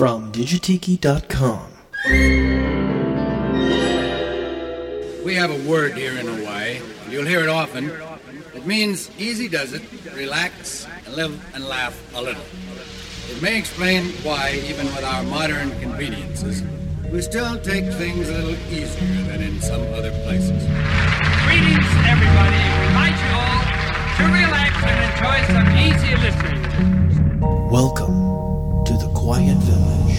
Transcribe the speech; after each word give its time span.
from 0.00 0.32
digitiki.com. 0.32 1.66
We 5.22 5.34
have 5.34 5.50
a 5.50 5.68
word 5.68 5.92
here 5.92 6.16
in 6.16 6.26
Hawaii. 6.26 6.80
You'll 7.10 7.26
hear 7.26 7.40
it 7.40 7.50
often. 7.50 7.90
It 8.54 8.64
means 8.64 9.10
easy 9.18 9.46
does 9.46 9.74
it, 9.74 9.82
relax, 10.14 10.86
and 11.04 11.16
live 11.16 11.54
and 11.54 11.66
laugh 11.66 12.00
a 12.14 12.22
little. 12.22 12.42
It 13.28 13.42
may 13.42 13.58
explain 13.58 14.06
why, 14.24 14.62
even 14.66 14.86
with 14.86 15.04
our 15.04 15.22
modern 15.24 15.78
conveniences, 15.80 16.62
we 17.12 17.20
still 17.20 17.60
take 17.60 17.84
things 17.92 18.26
a 18.30 18.32
little 18.32 18.56
easier 18.72 19.22
than 19.24 19.42
in 19.42 19.60
some 19.60 19.82
other 19.92 20.12
places. 20.24 20.64
Greetings, 21.44 21.90
everybody. 22.08 22.56
We 22.56 22.86
invite 22.88 23.20
you 23.20 23.32
all 23.36 23.60
to 24.16 24.24
relax 24.32 24.72
and 24.82 24.98
enjoy 25.12 25.38
some 25.52 25.68
easy 25.76 26.16
listening. 26.24 26.60
Welcome 27.68 28.14
to 28.14 28.24
the 28.24 28.29
Quiet 29.30 29.58
Village. 29.58 30.18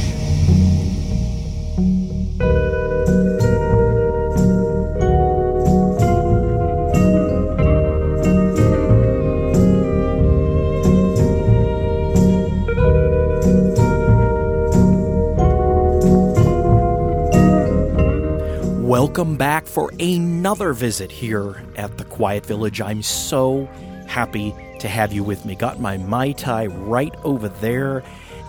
Welcome 18.79 19.35
back 19.35 19.65
for 19.67 19.91
another 19.99 20.71
visit 20.71 21.11
here 21.11 21.61
at 21.75 21.97
the 21.97 22.05
Quiet 22.05 22.45
Village. 22.45 22.79
I'm 22.79 23.01
so 23.01 23.67
happy 24.07 24.55
to 24.79 24.87
have 24.87 25.11
you 25.11 25.25
with 25.25 25.43
me. 25.45 25.55
Got 25.55 25.81
my 25.81 25.97
Mai 25.97 26.31
Tai 26.31 26.67
right 26.67 27.13
over 27.25 27.49
there, 27.49 28.03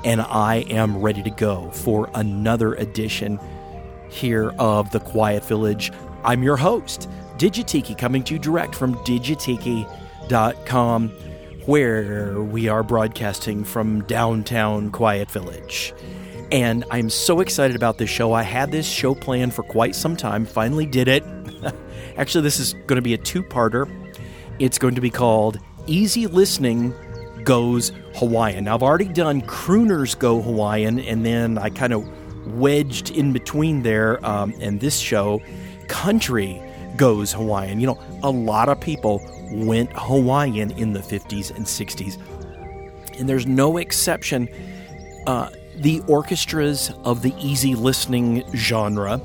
and 0.04 0.20
I 0.20 0.66
am 0.68 1.00
ready 1.00 1.22
to 1.22 1.30
go 1.30 1.70
for 1.70 2.10
another 2.14 2.74
edition 2.74 3.40
here 4.10 4.50
of 4.58 4.90
the 4.90 5.00
Quiet 5.00 5.44
Village. 5.44 5.92
I'm 6.24 6.42
your 6.42 6.56
host, 6.56 7.08
Digitiki, 7.36 7.96
coming 7.96 8.24
to 8.24 8.34
you 8.34 8.40
direct 8.40 8.74
from 8.74 8.96
digitiki.com, 8.96 11.08
where 11.66 12.42
we 12.42 12.68
are 12.68 12.82
broadcasting 12.82 13.62
from 13.64 14.02
downtown 14.02 14.90
Quiet 14.90 15.30
Village. 15.30 15.94
And 16.50 16.84
I'm 16.90 17.08
so 17.08 17.38
excited 17.40 17.76
about 17.76 17.98
this 17.98 18.10
show. 18.10 18.32
I 18.32 18.42
had 18.42 18.72
this 18.72 18.86
show 18.86 19.14
planned 19.14 19.54
for 19.54 19.62
quite 19.62 19.94
some 19.94 20.16
time, 20.16 20.44
finally 20.44 20.84
did 20.84 21.06
it. 21.08 21.24
Actually, 22.16 22.42
this 22.42 22.60
is 22.60 22.74
going 22.86 22.96
to 22.96 23.02
be 23.02 23.14
a 23.14 23.18
two 23.18 23.42
parter. 23.42 23.90
It's 24.58 24.78
going 24.78 24.96
to 24.96 25.00
be 25.00 25.10
called 25.10 25.58
Easy 25.86 26.26
Listening 26.26 26.92
Goes 27.44 27.92
Hawaiian. 28.16 28.64
Now, 28.64 28.74
I've 28.74 28.82
already 28.82 29.06
done 29.06 29.42
Crooners 29.42 30.18
Go 30.18 30.40
Hawaiian, 30.40 30.98
and 31.00 31.24
then 31.24 31.58
I 31.58 31.70
kind 31.70 31.92
of 31.92 32.06
wedged 32.54 33.10
in 33.10 33.32
between 33.32 33.82
there, 33.82 34.24
um, 34.26 34.54
and 34.60 34.80
this 34.80 34.98
show, 34.98 35.40
Country 35.88 36.60
Goes 36.96 37.32
Hawaiian. 37.32 37.80
You 37.80 37.88
know, 37.88 38.00
a 38.22 38.30
lot 38.30 38.68
of 38.68 38.80
people 38.80 39.22
went 39.52 39.90
Hawaiian 39.94 40.70
in 40.72 40.92
the 40.92 41.00
50s 41.00 41.54
and 41.54 41.64
60s, 41.64 42.18
and 43.18 43.28
there's 43.28 43.46
no 43.46 43.76
exception. 43.76 44.48
Uh, 45.26 45.50
the 45.76 46.02
orchestras 46.06 46.92
of 47.04 47.22
the 47.22 47.34
easy 47.38 47.74
listening 47.74 48.44
genre 48.54 49.20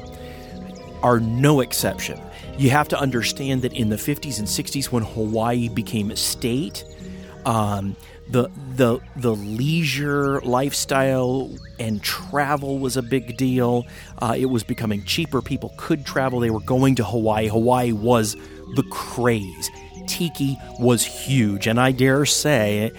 are 1.03 1.19
no 1.19 1.61
exception. 1.61 2.19
You 2.57 2.69
have 2.71 2.87
to 2.89 2.99
understand 2.99 3.61
that 3.61 3.73
in 3.73 3.89
the 3.89 3.97
50s 3.97 4.39
and 4.39 4.47
60s, 4.47 4.85
when 4.85 5.03
Hawaii 5.03 5.69
became 5.69 6.09
a 6.09 6.15
state, 6.15 6.83
um, 7.45 7.95
the 8.29 8.49
the 8.75 8.99
the 9.15 9.35
leisure 9.35 10.41
lifestyle 10.41 11.49
and 11.79 12.01
travel 12.01 12.79
was 12.79 12.97
a 12.97 13.01
big 13.01 13.37
deal. 13.37 13.85
Uh, 14.19 14.35
it 14.37 14.45
was 14.45 14.63
becoming 14.63 15.03
cheaper. 15.03 15.41
People 15.41 15.73
could 15.77 16.05
travel. 16.05 16.39
They 16.39 16.49
were 16.49 16.59
going 16.59 16.95
to 16.95 17.03
Hawaii. 17.03 17.47
Hawaii 17.47 17.91
was 17.91 18.35
the 18.75 18.83
craze. 18.91 19.71
Tiki 20.07 20.57
was 20.79 21.05
huge, 21.05 21.67
and 21.67 21.79
I 21.79 21.91
dare 21.91 22.25
say 22.25 22.91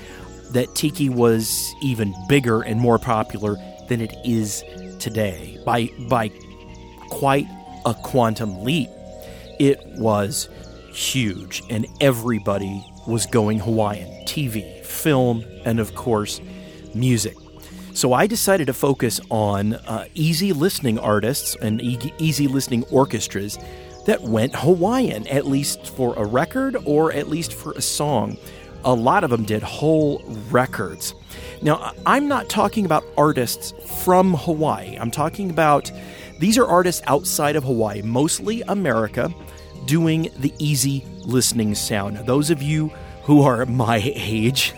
that 0.52 0.74
tiki 0.74 1.08
was 1.08 1.74
even 1.82 2.14
bigger 2.28 2.62
and 2.62 2.80
more 2.80 2.98
popular 2.98 3.56
than 3.88 4.00
it 4.00 4.14
is 4.24 4.64
today 4.98 5.58
by 5.64 5.88
by 6.08 6.30
quite 7.10 7.46
a 7.84 7.94
quantum 7.94 8.64
leap. 8.64 8.88
It 9.58 9.80
was 9.98 10.48
huge 10.92 11.62
and 11.70 11.86
everybody 12.00 12.84
was 13.06 13.26
going 13.26 13.58
Hawaiian. 13.58 14.24
TV, 14.26 14.77
film, 14.98 15.44
and 15.64 15.80
of 15.80 15.94
course, 15.94 16.40
music. 16.94 17.36
So 17.94 18.12
I 18.12 18.26
decided 18.26 18.66
to 18.66 18.74
focus 18.74 19.20
on 19.30 19.74
uh, 19.74 20.06
easy 20.14 20.52
listening 20.52 20.98
artists 20.98 21.56
and 21.60 21.80
e- 21.80 22.12
easy 22.18 22.46
listening 22.46 22.84
orchestras 22.90 23.58
that 24.06 24.22
went 24.22 24.54
Hawaiian, 24.54 25.26
at 25.28 25.46
least 25.46 25.88
for 25.90 26.14
a 26.16 26.24
record 26.24 26.76
or 26.84 27.12
at 27.12 27.28
least 27.28 27.52
for 27.52 27.72
a 27.72 27.82
song 27.82 28.36
a 28.84 28.94
lot 28.94 29.24
of 29.24 29.30
them 29.30 29.44
did 29.44 29.62
whole 29.62 30.22
records. 30.50 31.14
Now, 31.62 31.92
I'm 32.06 32.28
not 32.28 32.48
talking 32.48 32.84
about 32.84 33.04
artists 33.16 33.72
from 34.04 34.34
Hawaii. 34.34 34.96
I'm 34.96 35.10
talking 35.10 35.50
about 35.50 35.90
these 36.38 36.56
are 36.56 36.66
artists 36.66 37.02
outside 37.06 37.56
of 37.56 37.64
Hawaii, 37.64 38.02
mostly 38.02 38.62
America, 38.62 39.32
doing 39.86 40.30
the 40.38 40.52
easy 40.58 41.04
listening 41.24 41.74
sound. 41.74 42.14
Now, 42.14 42.22
those 42.22 42.50
of 42.50 42.62
you 42.62 42.92
who 43.28 43.42
are 43.42 43.66
my 43.66 44.00
age 44.14 44.72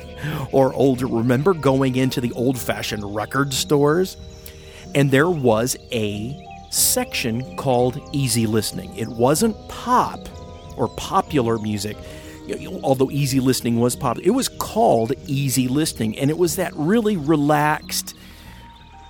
or 0.52 0.74
older 0.74 1.06
remember 1.06 1.54
going 1.54 1.94
into 1.94 2.20
the 2.20 2.32
old 2.32 2.58
fashioned 2.58 3.14
record 3.14 3.52
stores, 3.52 4.16
and 4.92 5.12
there 5.12 5.30
was 5.30 5.76
a 5.92 6.36
section 6.72 7.54
called 7.54 8.00
easy 8.12 8.44
listening. 8.44 8.92
It 8.96 9.06
wasn't 9.06 9.56
pop 9.68 10.18
or 10.76 10.88
popular 10.88 11.58
music 11.58 11.96
although 12.82 13.08
easy 13.12 13.38
listening 13.38 13.78
was 13.78 13.94
popular, 13.94 14.26
it 14.26 14.32
was 14.32 14.48
called 14.48 15.12
easy 15.28 15.68
listening, 15.68 16.18
and 16.18 16.28
it 16.28 16.36
was 16.36 16.56
that 16.56 16.74
really 16.74 17.16
relaxed, 17.16 18.16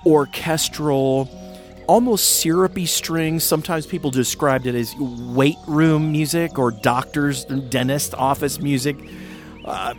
orchestral, 0.05 1.25
almost 1.87 2.39
syrupy 2.39 2.85
strings. 2.85 3.43
Sometimes 3.43 3.85
people 3.85 4.11
described 4.11 4.67
it 4.67 4.75
as 4.75 4.95
weight 4.97 5.57
room 5.67 6.11
music 6.11 6.57
or 6.57 6.71
doctor's, 6.71 7.45
dentist 7.45 8.13
office 8.15 8.59
music. 8.59 8.97
Uh, 9.65 9.93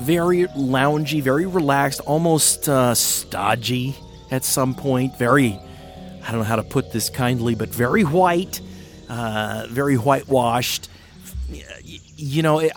very 0.00 0.44
loungy, 0.56 1.22
very 1.22 1.46
relaxed, 1.46 2.00
almost 2.00 2.68
uh, 2.68 2.94
stodgy 2.94 3.94
at 4.30 4.44
some 4.44 4.74
point. 4.74 5.16
Very, 5.18 5.58
I 6.24 6.30
don't 6.32 6.40
know 6.40 6.44
how 6.44 6.56
to 6.56 6.62
put 6.62 6.92
this 6.92 7.10
kindly, 7.10 7.54
but 7.54 7.68
very 7.68 8.02
white, 8.02 8.60
uh, 9.08 9.66
very 9.68 9.96
whitewashed 9.96 10.88
you 12.22 12.42
know, 12.42 12.60
it, 12.60 12.72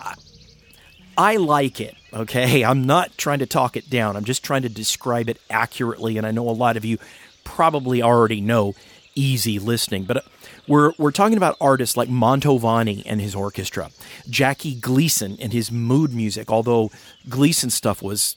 I 1.16 1.36
like 1.36 1.80
it, 1.80 1.94
okay? 2.12 2.64
I'm 2.64 2.84
not 2.84 3.16
trying 3.16 3.38
to 3.38 3.46
talk 3.46 3.76
it 3.76 3.88
down. 3.88 4.16
I'm 4.16 4.24
just 4.24 4.42
trying 4.42 4.62
to 4.62 4.68
describe 4.68 5.28
it 5.28 5.38
accurately. 5.48 6.18
And 6.18 6.26
I 6.26 6.32
know 6.32 6.48
a 6.48 6.50
lot 6.50 6.76
of 6.76 6.84
you 6.84 6.98
probably 7.46 8.02
already 8.02 8.40
know 8.40 8.74
easy 9.14 9.58
listening, 9.58 10.04
but 10.04 10.18
uh, 10.18 10.20
we're, 10.68 10.92
we're 10.98 11.12
talking 11.12 11.36
about 11.36 11.56
artists 11.60 11.96
like 11.96 12.08
Mantovani 12.08 13.02
and 13.06 13.20
his 13.20 13.34
orchestra, 13.34 13.90
Jackie 14.28 14.74
Gleason 14.74 15.38
and 15.40 15.52
his 15.52 15.72
mood 15.72 16.12
music, 16.12 16.50
although 16.50 16.90
Gleason 17.28 17.70
stuff 17.70 18.02
was 18.02 18.36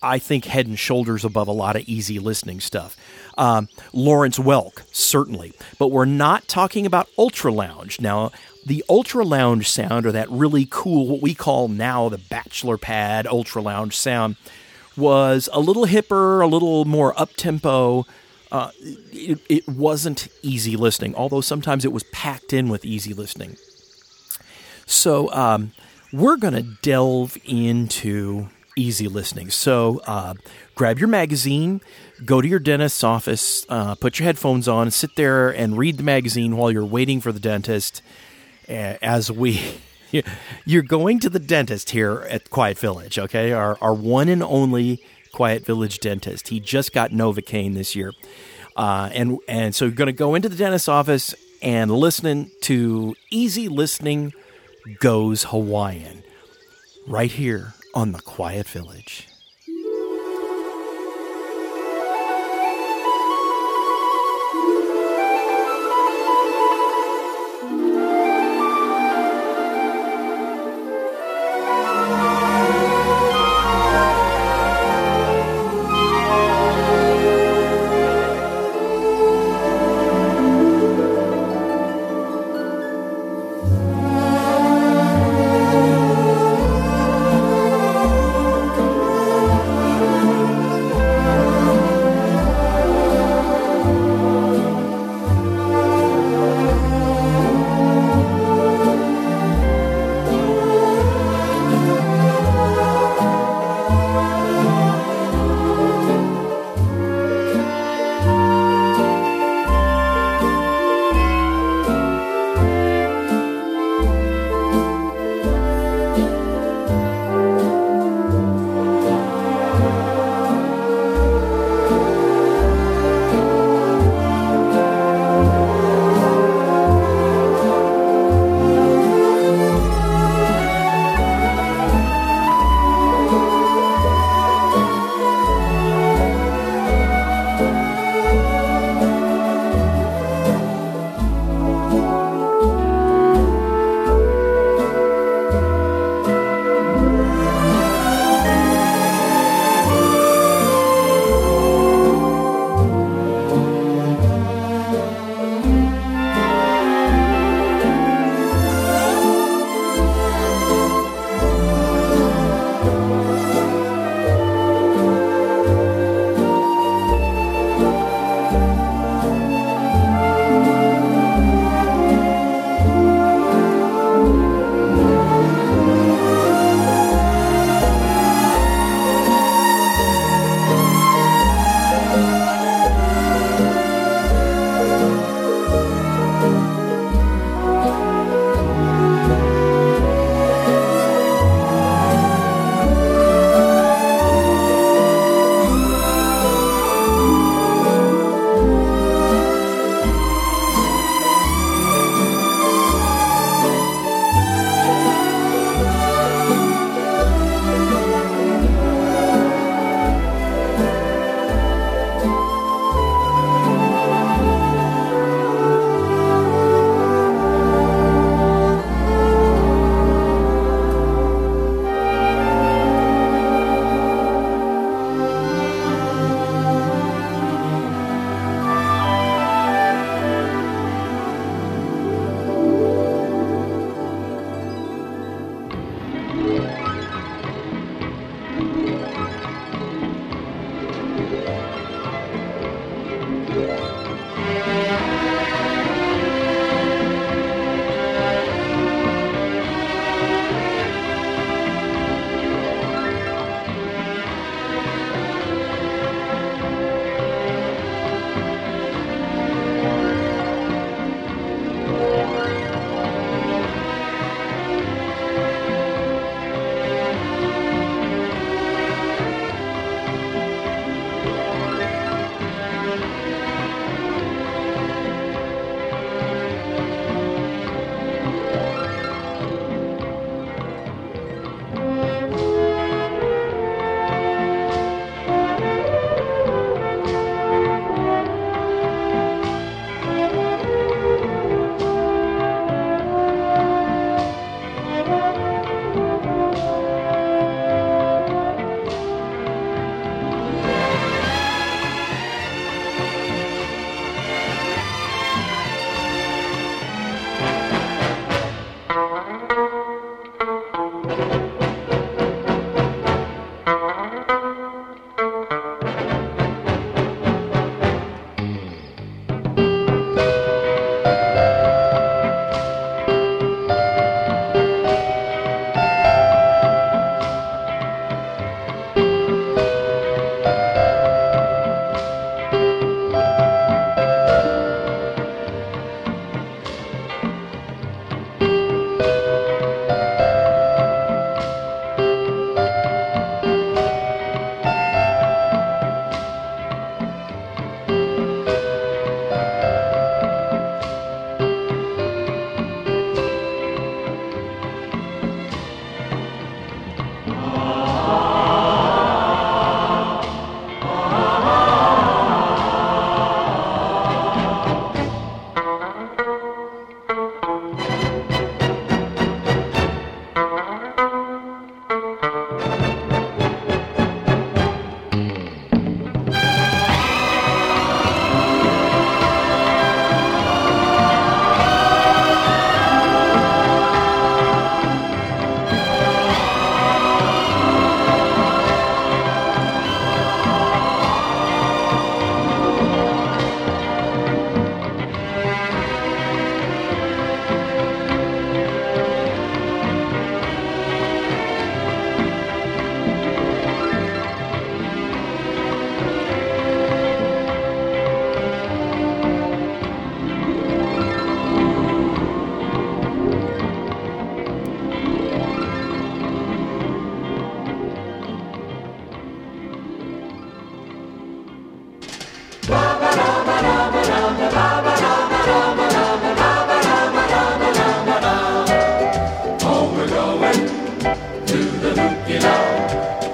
I 0.00 0.18
think 0.18 0.44
head 0.44 0.66
and 0.66 0.78
shoulders 0.78 1.24
above 1.24 1.48
a 1.48 1.52
lot 1.52 1.76
of 1.76 1.82
easy 1.88 2.18
listening 2.18 2.60
stuff. 2.60 2.96
Um, 3.36 3.68
Lawrence 3.92 4.38
Welk, 4.38 4.82
certainly. 4.92 5.52
But 5.78 5.88
we're 5.88 6.04
not 6.04 6.46
talking 6.46 6.86
about 6.86 7.08
Ultra 7.18 7.52
Lounge. 7.52 8.00
Now, 8.00 8.30
the 8.64 8.84
Ultra 8.88 9.24
Lounge 9.24 9.68
sound, 9.68 10.06
or 10.06 10.12
that 10.12 10.30
really 10.30 10.68
cool, 10.70 11.08
what 11.08 11.22
we 11.22 11.34
call 11.34 11.68
now 11.68 12.08
the 12.08 12.18
Bachelor 12.18 12.78
Pad 12.78 13.26
Ultra 13.26 13.62
Lounge 13.62 13.96
sound, 13.96 14.36
was 14.96 15.48
a 15.52 15.60
little 15.60 15.86
hipper, 15.86 16.42
a 16.42 16.46
little 16.46 16.84
more 16.84 17.18
up 17.20 17.30
tempo. 17.36 18.06
Uh, 18.50 18.70
it, 19.12 19.40
it 19.48 19.68
wasn't 19.68 20.28
easy 20.42 20.76
listening, 20.76 21.14
although 21.14 21.40
sometimes 21.40 21.84
it 21.84 21.92
was 21.92 22.02
packed 22.04 22.52
in 22.52 22.68
with 22.68 22.84
easy 22.84 23.12
listening. 23.12 23.56
So, 24.86 25.30
um, 25.32 25.72
we're 26.12 26.36
going 26.36 26.54
to 26.54 26.62
delve 26.62 27.36
into 27.44 28.48
easy 28.76 29.08
listening. 29.08 29.50
So 29.50 30.00
uh, 30.06 30.34
grab 30.74 30.98
your 30.98 31.08
magazine, 31.08 31.80
go 32.24 32.40
to 32.40 32.48
your 32.48 32.60
dentist's 32.60 33.04
office, 33.04 33.66
uh, 33.68 33.94
put 33.96 34.18
your 34.18 34.24
headphones 34.24 34.68
on, 34.68 34.90
sit 34.90 35.16
there 35.16 35.50
and 35.50 35.76
read 35.76 35.98
the 35.98 36.02
magazine 36.02 36.56
while 36.56 36.70
you're 36.70 36.84
waiting 36.84 37.20
for 37.20 37.32
the 37.32 37.40
dentist. 37.40 38.02
As 38.68 39.32
we, 39.32 39.60
you're 40.64 40.82
going 40.82 41.20
to 41.20 41.30
the 41.30 41.38
dentist 41.38 41.90
here 41.90 42.26
at 42.30 42.50
Quiet 42.50 42.78
Village, 42.78 43.18
okay? 43.18 43.52
Our, 43.52 43.76
our 43.80 43.94
one 43.94 44.28
and 44.28 44.42
only 44.42 45.02
Quiet 45.32 45.64
Village 45.64 45.98
dentist. 46.00 46.48
He 46.48 46.60
just 46.60 46.92
got 46.92 47.10
Novocaine 47.10 47.74
this 47.74 47.94
year. 47.94 48.12
Uh, 48.76 49.10
and, 49.12 49.38
and 49.48 49.74
so 49.74 49.86
you're 49.86 49.94
going 49.94 50.06
to 50.06 50.12
go 50.12 50.34
into 50.34 50.48
the 50.48 50.56
dentist's 50.56 50.88
office 50.88 51.34
and 51.62 51.90
listen 51.90 52.50
to 52.62 53.16
Easy 53.30 53.68
Listening 53.68 54.32
Goes 55.00 55.44
Hawaiian 55.44 56.22
right 57.06 57.30
here 57.30 57.74
on 57.94 58.12
the 58.12 58.20
Quiet 58.20 58.66
Village. 58.68 59.27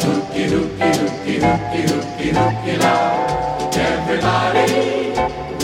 Hooky, 0.04 1.36
hooky, 1.86 2.30
hooky 2.36 2.76
loud. 2.78 3.76
Everybody 3.76 5.14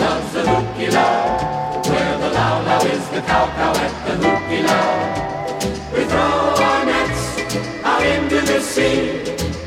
loves 0.00 0.32
the 0.32 0.42
hooky 0.50 0.90
loud. 0.90 1.86
Where 1.86 2.18
the 2.18 2.30
loud 2.30 2.66
loud 2.66 2.86
is 2.86 3.08
the 3.10 3.20
cow 3.22 3.46
cow 3.58 3.72
at 3.86 3.94
the 4.06 4.14
hooky 4.22 4.60
loud. 4.68 5.00
We 5.92 6.04
throw 6.04 6.64
our 6.68 6.84
nets 6.84 7.22
out 7.84 8.02
into 8.02 8.40
the 8.50 8.60
sea, 8.60 8.98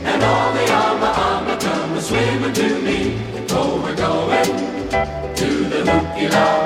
and 0.03 0.23
all 0.23 0.53
the 0.53 0.65
ama 0.83 1.09
ama 1.29 1.57
come 1.59 1.99
swimming 2.01 2.53
to 2.53 2.81
me. 2.81 2.99
Oh, 3.49 3.81
we're 3.83 3.95
going 3.95 5.35
to 5.35 5.49
the 5.71 5.81
hooky 5.91 6.27
loud. 6.29 6.62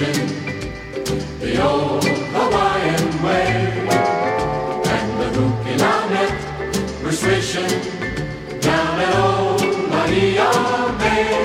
For 0.00 1.44
the 1.44 1.62
old 1.62 2.04
Hawaiian 2.04 3.22
way. 3.22 3.48
And 4.96 5.10
the 5.20 5.28
hooky 5.36 5.76
net 5.76 6.32
swishing 7.12 7.68
down 8.60 9.00
at 9.00 9.14
old 9.18 9.60
Maria 9.92 10.50
Bay. 11.00 11.44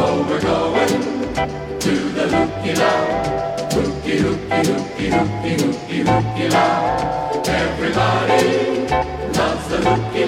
Oh, 0.00 0.24
we're 0.28 0.40
going 0.40 1.78
to 1.80 1.94
the 2.16 2.26
loud. 2.74 3.72
Hooky, 3.72 4.16
hooky, 4.24 4.60
hooky, 4.70 5.08
hooky, 5.10 5.98
hooky, 6.08 6.48
loud. 6.48 7.48
Everybody 7.48 8.88
loves 9.36 9.68
the 9.68 9.78
hooky 9.88 10.24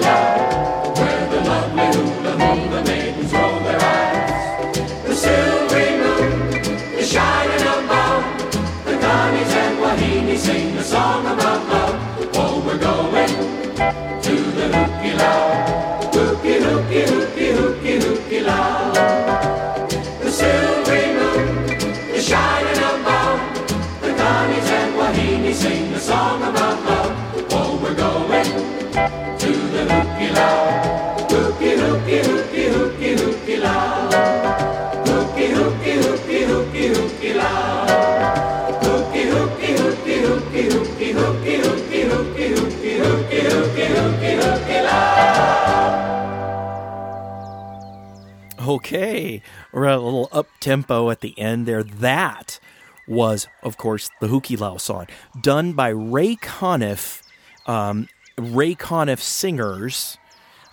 sing 25.55 25.93
a 25.93 25.99
song 25.99 26.41
about 26.41 26.83
love. 26.83 27.13
Oh, 27.51 27.79
we're 27.81 27.95
going 27.95 28.45
to 29.39 29.51
the 29.73 29.83
hooky 29.93 30.29
loud. 30.35 31.31
Hooky, 31.31 31.71
hooky, 31.81 32.17
hooky, 32.27 32.63
hooky, 32.75 33.11
hooky 33.15 33.57
loud. 33.57 34.13
Hooky, 35.07 35.47
hooky, 35.57 35.93
hooky, 36.03 36.39
hooky, 36.43 36.87
hooky 36.89 37.33
loud. 37.33 37.87
Hooky, 38.83 39.23
hooky, 39.33 39.71
hooky, 39.81 40.15
hooky, 40.27 40.63
hooky, 40.69 41.11
hooky, 41.13 41.55
hooky, 41.63 42.01
hooky, 42.03 42.49
hooky, 42.51 42.93
hooky, 42.99 43.41
hooky, 43.47 43.85
hooky, 43.95 44.31
hooky 44.35 44.79
loud. 44.81 45.25
Okay, 48.67 49.41
we're 49.71 49.85
at 49.85 49.99
a 49.99 50.01
little 50.01 50.27
up 50.33 50.47
tempo 50.59 51.09
at 51.09 51.21
the 51.21 51.37
end 51.39 51.65
there. 51.65 51.83
That 51.83 52.59
was, 53.07 53.47
of 53.63 53.77
course, 53.77 54.09
the 54.19 54.27
Hukilau 54.27 54.79
song, 54.79 55.07
done 55.39 55.73
by 55.73 55.89
Ray 55.89 56.35
Conniff, 56.35 57.21
um, 57.65 58.07
Ray 58.37 58.75
Conniff 58.75 59.21
singers 59.21 60.17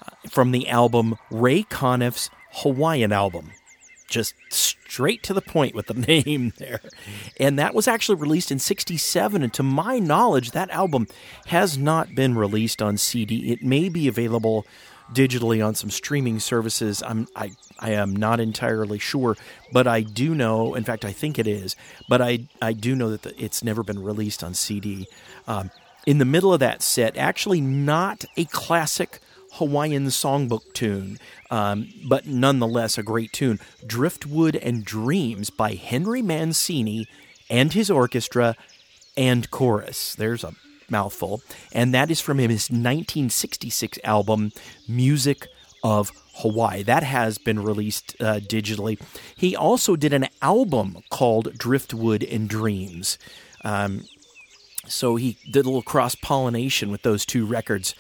uh, 0.07 0.29
from 0.29 0.53
the 0.53 0.69
album 0.69 1.17
Ray 1.31 1.63
Conniff's 1.63 2.31
Hawaiian 2.53 3.13
album. 3.13 3.53
Just 4.09 4.35
straight 4.51 5.23
to 5.23 5.33
the 5.33 5.41
point 5.41 5.75
with 5.75 5.87
the 5.87 5.95
name 6.27 6.53
there. 6.59 6.81
And 7.41 7.59
that 7.59 7.75
was 7.75 7.89
actually 7.89 8.17
released 8.17 8.51
in 8.51 8.59
67. 8.59 9.43
And 9.43 9.55
to 9.55 9.63
my 9.63 9.99
knowledge, 9.99 10.51
that 10.51 10.71
album 10.71 11.09
has 11.47 11.79
not 11.79 12.15
been 12.15 12.35
released 12.35 12.83
on 12.83 12.99
CD. 12.99 13.53
It 13.53 13.63
may 13.63 13.89
be 13.89 14.09
available 14.09 14.67
digitally 15.13 15.65
on 15.65 15.75
some 15.75 15.91
streaming 15.91 16.41
services. 16.41 17.03
I'm 17.05 17.29
I 17.35 17.53
I 17.79 17.93
am 17.93 18.15
not 18.15 18.41
entirely 18.41 18.99
sure, 18.99 19.37
but 19.73 19.87
I 19.87 20.03
do 20.03 20.35
know. 20.35 20.75
In 20.75 20.85
fact, 20.85 21.05
I 21.05 21.13
think 21.13 21.39
it 21.39 21.47
is. 21.47 21.77
But 22.09 22.21
I 22.21 22.47
I 22.61 22.73
do 22.73 22.95
know 22.95 23.11
that 23.11 23.23
the, 23.23 23.43
it's 23.43 23.65
never 23.65 23.83
been 23.83 24.03
released 24.03 24.43
on 24.43 24.55
CD. 24.55 25.07
Um, 25.47 25.71
in 26.07 26.19
the 26.19 26.25
middle 26.25 26.53
of 26.53 26.61
that 26.61 26.83
set, 26.83 27.17
actually 27.17 27.61
not 27.61 28.25
a 28.37 28.45
classic 28.47 29.21
Hawaiian 29.53 30.07
songbook 30.07 30.73
tune, 30.73 31.19
um, 31.51 31.93
but 32.09 32.27
nonetheless 32.27 32.99
a 32.99 33.03
great 33.03 33.33
tune. 33.33 33.61
Driftwood 33.87 34.57
and 34.57 34.85
Dreams 34.85 35.51
by 35.51 35.75
Henry 35.75 36.23
Mancini 36.23 37.07
and 37.51 37.73
his 37.73 37.91
orchestra 37.91 38.57
and 39.17 39.51
chorus. 39.51 40.15
There's 40.15 40.43
a 40.43 40.55
mouthful. 40.93 41.43
And 41.73 41.93
that 41.93 42.11
is 42.11 42.21
from 42.21 42.39
his 42.39 42.71
1966 42.71 43.99
album, 44.05 44.53
Music 44.87 45.49
of 45.83 46.13
Hawaii. 46.37 46.85
That 46.85 47.03
has 47.03 47.39
been 47.39 47.61
released 47.61 48.15
uh, 48.21 48.39
digitally. 48.39 49.01
He 49.37 49.57
also 49.57 49.97
did 49.97 50.13
an 50.13 50.29
album 50.41 50.99
called 51.11 51.59
Driftwood 51.59 52.23
and 52.23 52.49
Dreams. 52.49 53.19
Um, 53.65 54.05
so 54.87 55.17
he 55.17 55.37
did 55.51 55.65
a 55.65 55.69
little 55.69 55.83
cross 55.83 56.15
pollination 56.15 56.91
with 56.91 57.03
those 57.03 57.27
two 57.27 57.47
records 57.47 57.95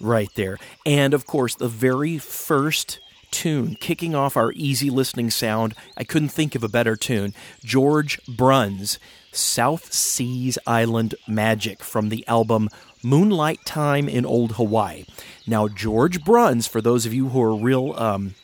right 0.00 0.30
there. 0.34 0.58
And 0.84 1.14
of 1.14 1.26
course, 1.26 1.54
the 1.54 1.68
very 1.68 2.18
first 2.18 3.00
tune 3.30 3.76
kicking 3.76 4.14
off 4.14 4.36
our 4.36 4.52
easy 4.52 4.90
listening 4.90 5.30
sound, 5.30 5.74
I 5.96 6.04
couldn't 6.04 6.30
think 6.30 6.54
of 6.54 6.64
a 6.64 6.68
better 6.68 6.96
tune. 6.96 7.34
George 7.64 8.20
Bruns, 8.26 8.98
South 9.36 9.92
Seas 9.92 10.58
Island 10.66 11.14
Magic 11.28 11.82
from 11.82 12.08
the 12.08 12.26
album 12.26 12.68
Moonlight 13.02 13.64
Time 13.64 14.08
in 14.08 14.26
Old 14.26 14.52
Hawaii. 14.52 15.04
Now, 15.46 15.68
George 15.68 16.24
Bruns, 16.24 16.66
for 16.66 16.80
those 16.80 17.06
of 17.06 17.14
you 17.14 17.28
who 17.28 17.42
are 17.42 17.54
real 17.54 17.94
um, 17.96 18.34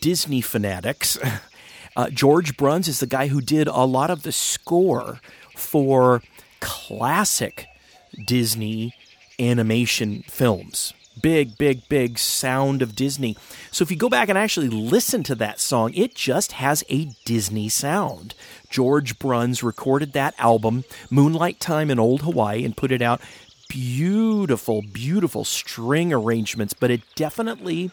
Disney 0.00 0.40
fanatics, 0.40 1.18
uh, 1.96 2.10
George 2.10 2.56
Bruns 2.56 2.88
is 2.88 3.00
the 3.00 3.06
guy 3.06 3.28
who 3.28 3.40
did 3.40 3.66
a 3.68 3.84
lot 3.84 4.10
of 4.10 4.22
the 4.22 4.32
score 4.32 5.20
for 5.56 6.22
classic 6.60 7.66
Disney 8.24 8.94
animation 9.38 10.22
films. 10.28 10.94
Big, 11.20 11.58
big, 11.58 11.88
big 11.88 12.18
sound 12.18 12.80
of 12.82 12.96
Disney. 12.96 13.36
So 13.70 13.82
if 13.82 13.90
you 13.90 13.96
go 13.96 14.08
back 14.08 14.28
and 14.28 14.38
actually 14.38 14.68
listen 14.68 15.22
to 15.24 15.34
that 15.36 15.60
song, 15.60 15.92
it 15.94 16.14
just 16.14 16.52
has 16.52 16.82
a 16.88 17.10
Disney 17.24 17.68
sound. 17.68 18.34
George 18.70 19.18
Bruns 19.18 19.62
recorded 19.62 20.14
that 20.14 20.34
album, 20.38 20.84
Moonlight 21.10 21.60
Time 21.60 21.90
in 21.90 21.98
Old 21.98 22.22
Hawaii, 22.22 22.64
and 22.64 22.76
put 22.76 22.92
it 22.92 23.02
out. 23.02 23.20
Beautiful, 23.68 24.82
beautiful 24.82 25.44
string 25.44 26.12
arrangements, 26.12 26.72
but 26.72 26.90
it 26.90 27.02
definitely 27.14 27.90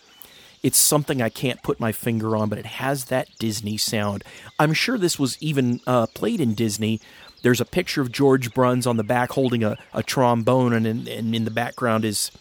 it's 0.62 0.78
something 0.78 1.22
I 1.22 1.30
can't 1.30 1.64
put 1.64 1.80
my 1.80 1.92
finger 1.92 2.36
on, 2.36 2.50
but 2.50 2.58
it 2.58 2.66
has 2.66 3.06
that 3.06 3.30
Disney 3.40 3.78
sound. 3.78 4.24
I'm 4.58 4.74
sure 4.74 4.98
this 4.98 5.18
was 5.18 5.38
even 5.42 5.80
uh, 5.88 6.08
played 6.08 6.42
in 6.42 6.54
Disney. 6.54 7.00
There's 7.44 7.62
a 7.62 7.66
picture 7.66 8.02
of 8.02 8.12
George 8.12 8.54
Bruns 8.54 8.86
on 8.86 8.98
the 8.98 9.04
back 9.04 9.32
holding 9.32 9.64
a, 9.64 9.78
a 9.94 10.04
trombone, 10.04 10.74
and 10.74 10.86
in, 10.86 11.08
and 11.08 11.34
in 11.34 11.46
the 11.46 11.52
background 11.52 12.04
is 12.04 12.32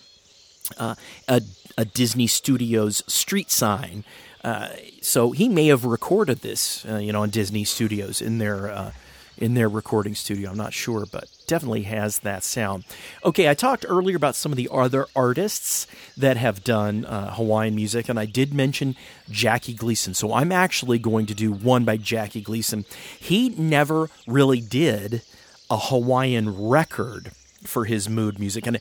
uh, 0.76 0.94
a, 1.26 1.42
a, 1.76 1.84
Disney 1.84 2.26
Studios 2.26 3.02
street 3.06 3.50
sign. 3.50 4.04
Uh, 4.44 4.68
so 5.00 5.32
he 5.32 5.48
may 5.48 5.66
have 5.68 5.84
recorded 5.84 6.40
this, 6.40 6.84
uh, 6.87 6.96
you 6.96 7.12
know, 7.12 7.22
in 7.22 7.30
Disney 7.30 7.64
Studios 7.64 8.20
in 8.20 8.38
their 8.38 8.70
uh, 8.70 8.92
in 9.38 9.54
their 9.54 9.68
recording 9.68 10.14
studio. 10.14 10.50
I'm 10.50 10.56
not 10.56 10.72
sure, 10.72 11.06
but 11.10 11.28
definitely 11.46 11.82
has 11.82 12.18
that 12.20 12.42
sound. 12.42 12.84
Okay, 13.25 13.48
I 13.48 13.54
talked 13.54 13.87
earlier 13.88 14.16
about 14.16 14.34
some 14.34 14.52
of 14.52 14.56
the 14.56 14.68
other 14.70 15.06
artists 15.14 15.87
that 16.16 16.37
have 16.37 16.64
done 16.64 17.04
uh, 17.04 17.34
Hawaiian 17.34 17.75
music, 17.75 18.08
and 18.08 18.18
I 18.18 18.26
did 18.26 18.52
mention 18.52 18.96
Jackie 19.30 19.75
Gleason. 19.75 20.14
So 20.14 20.34
I'm 20.34 20.52
actually 20.52 20.98
going 20.98 21.26
to 21.26 21.34
do 21.34 21.52
one 21.52 21.84
by 21.84 21.96
Jackie 21.96 22.42
Gleason. 22.42 22.84
He 23.18 23.50
never 23.50 24.10
really 24.26 24.60
did 24.60 25.22
a 25.70 25.78
Hawaiian 25.78 26.68
record 26.68 27.32
for 27.64 27.84
his 27.84 28.08
mood 28.08 28.38
music, 28.38 28.66
and 28.66 28.78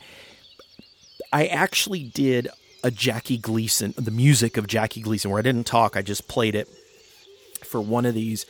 I 1.31 1.47
actually 1.47 2.03
did 2.03 2.47
a 2.83 2.91
Jackie 2.91 3.37
Gleason, 3.37 3.93
the 3.97 4.11
music 4.11 4.57
of 4.57 4.67
Jackie 4.67 5.01
Gleason, 5.01 5.31
where 5.31 5.39
I 5.39 5.43
didn't 5.43 5.65
talk, 5.65 5.97
I 5.97 6.01
just 6.01 6.27
played 6.27 6.55
it 6.55 6.67
for 7.63 7.81
one 7.81 8.05
of 8.05 8.13
these 8.13 8.45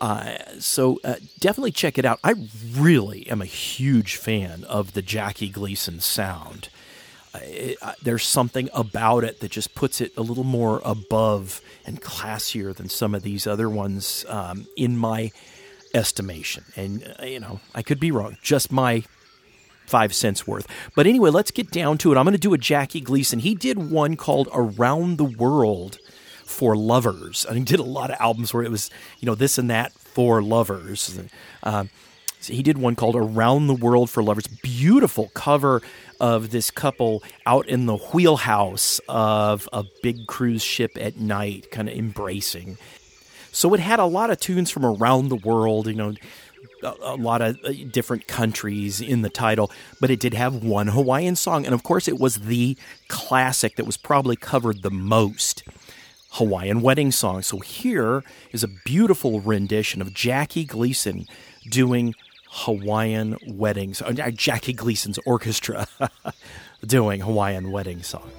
uh, 0.00 0.38
so 0.58 0.98
uh, 1.04 1.16
definitely 1.38 1.72
check 1.72 1.98
it 1.98 2.04
out. 2.04 2.18
I 2.24 2.34
really 2.74 3.28
am 3.28 3.42
a 3.42 3.46
huge 3.46 4.16
fan 4.16 4.64
of 4.64 4.94
the 4.94 5.02
Jackie 5.02 5.50
Gleason 5.50 6.00
sound. 6.00 6.70
Uh, 7.34 7.40
it, 7.42 7.78
there's 8.02 8.24
something 8.24 8.70
about 8.72 9.24
it 9.24 9.40
that 9.40 9.50
just 9.50 9.74
puts 9.74 10.00
it 10.00 10.12
a 10.16 10.22
little 10.22 10.44
more 10.44 10.80
above 10.84 11.60
and 11.84 12.00
classier 12.00 12.74
than 12.74 12.88
some 12.88 13.14
of 13.14 13.22
these 13.22 13.46
other 13.46 13.68
ones 13.68 14.24
um, 14.28 14.66
in 14.74 14.96
my 14.96 15.30
estimation. 15.92 16.64
And, 16.76 17.14
uh, 17.20 17.26
you 17.26 17.38
know, 17.38 17.60
I 17.74 17.82
could 17.82 18.00
be 18.00 18.10
wrong. 18.10 18.38
Just 18.42 18.72
my 18.72 19.04
five 19.90 20.14
cents 20.14 20.46
worth. 20.46 20.66
But 20.94 21.06
anyway, 21.06 21.30
let's 21.30 21.50
get 21.50 21.70
down 21.70 21.98
to 21.98 22.12
it. 22.12 22.16
I'm 22.16 22.24
going 22.24 22.32
to 22.32 22.38
do 22.38 22.54
a 22.54 22.58
Jackie 22.58 23.00
Gleason. 23.00 23.40
He 23.40 23.54
did 23.54 23.90
one 23.90 24.16
called 24.16 24.48
Around 24.54 25.18
the 25.18 25.24
World 25.24 25.98
for 26.44 26.76
lovers. 26.76 27.44
And 27.44 27.58
he 27.58 27.64
did 27.64 27.80
a 27.80 27.84
lot 27.98 28.10
of 28.10 28.16
albums 28.20 28.54
where 28.54 28.62
it 28.62 28.70
was, 28.70 28.90
you 29.18 29.26
know, 29.26 29.34
this 29.34 29.58
and 29.58 29.68
that 29.70 29.92
for 29.92 30.42
lovers. 30.42 31.20
Um, 31.62 31.90
He 32.42 32.62
did 32.62 32.78
one 32.78 32.96
called 32.96 33.16
Around 33.16 33.66
the 33.66 33.74
World 33.74 34.08
for 34.08 34.22
Lovers. 34.22 34.46
Beautiful 34.46 35.30
cover 35.34 35.82
of 36.18 36.50
this 36.50 36.70
couple 36.70 37.22
out 37.44 37.68
in 37.68 37.86
the 37.86 37.96
wheelhouse 37.96 39.00
of 39.08 39.68
a 39.72 39.84
big 40.02 40.26
cruise 40.26 40.62
ship 40.62 40.92
at 40.98 41.18
night, 41.18 41.70
kind 41.70 41.88
of 41.88 41.94
embracing. 41.94 42.78
So 43.52 43.74
it 43.74 43.80
had 43.80 43.98
a 43.98 44.06
lot 44.06 44.30
of 44.30 44.40
tunes 44.40 44.70
from 44.70 44.86
around 44.86 45.28
the 45.28 45.36
world, 45.36 45.86
you 45.86 45.94
know, 45.94 46.14
a, 46.82 46.94
a 47.02 47.16
lot 47.16 47.40
of 47.42 47.58
uh, 47.64 47.72
different 47.90 48.26
countries 48.26 49.00
in 49.00 49.22
the 49.22 49.30
title, 49.30 49.70
but 50.00 50.10
it 50.10 50.20
did 50.20 50.34
have 50.34 50.62
one 50.62 50.88
Hawaiian 50.88 51.36
song. 51.36 51.64
And 51.64 51.74
of 51.74 51.82
course, 51.82 52.08
it 52.08 52.18
was 52.18 52.36
the 52.36 52.76
classic 53.08 53.76
that 53.76 53.86
was 53.86 53.96
probably 53.96 54.36
covered 54.36 54.82
the 54.82 54.90
most. 54.90 55.62
Hawaiian 56.34 56.80
wedding 56.80 57.10
song. 57.10 57.42
So 57.42 57.58
here 57.58 58.22
is 58.52 58.62
a 58.62 58.68
beautiful 58.68 59.40
rendition 59.40 60.00
of 60.00 60.14
Jackie 60.14 60.64
Gleason 60.64 61.26
doing 61.68 62.14
Hawaiian 62.50 63.36
weddings. 63.48 64.00
Uh, 64.00 64.30
Jackie 64.30 64.72
Gleason's 64.72 65.18
orchestra 65.26 65.88
doing 66.86 67.20
Hawaiian 67.20 67.72
wedding 67.72 68.02
song. 68.02 68.30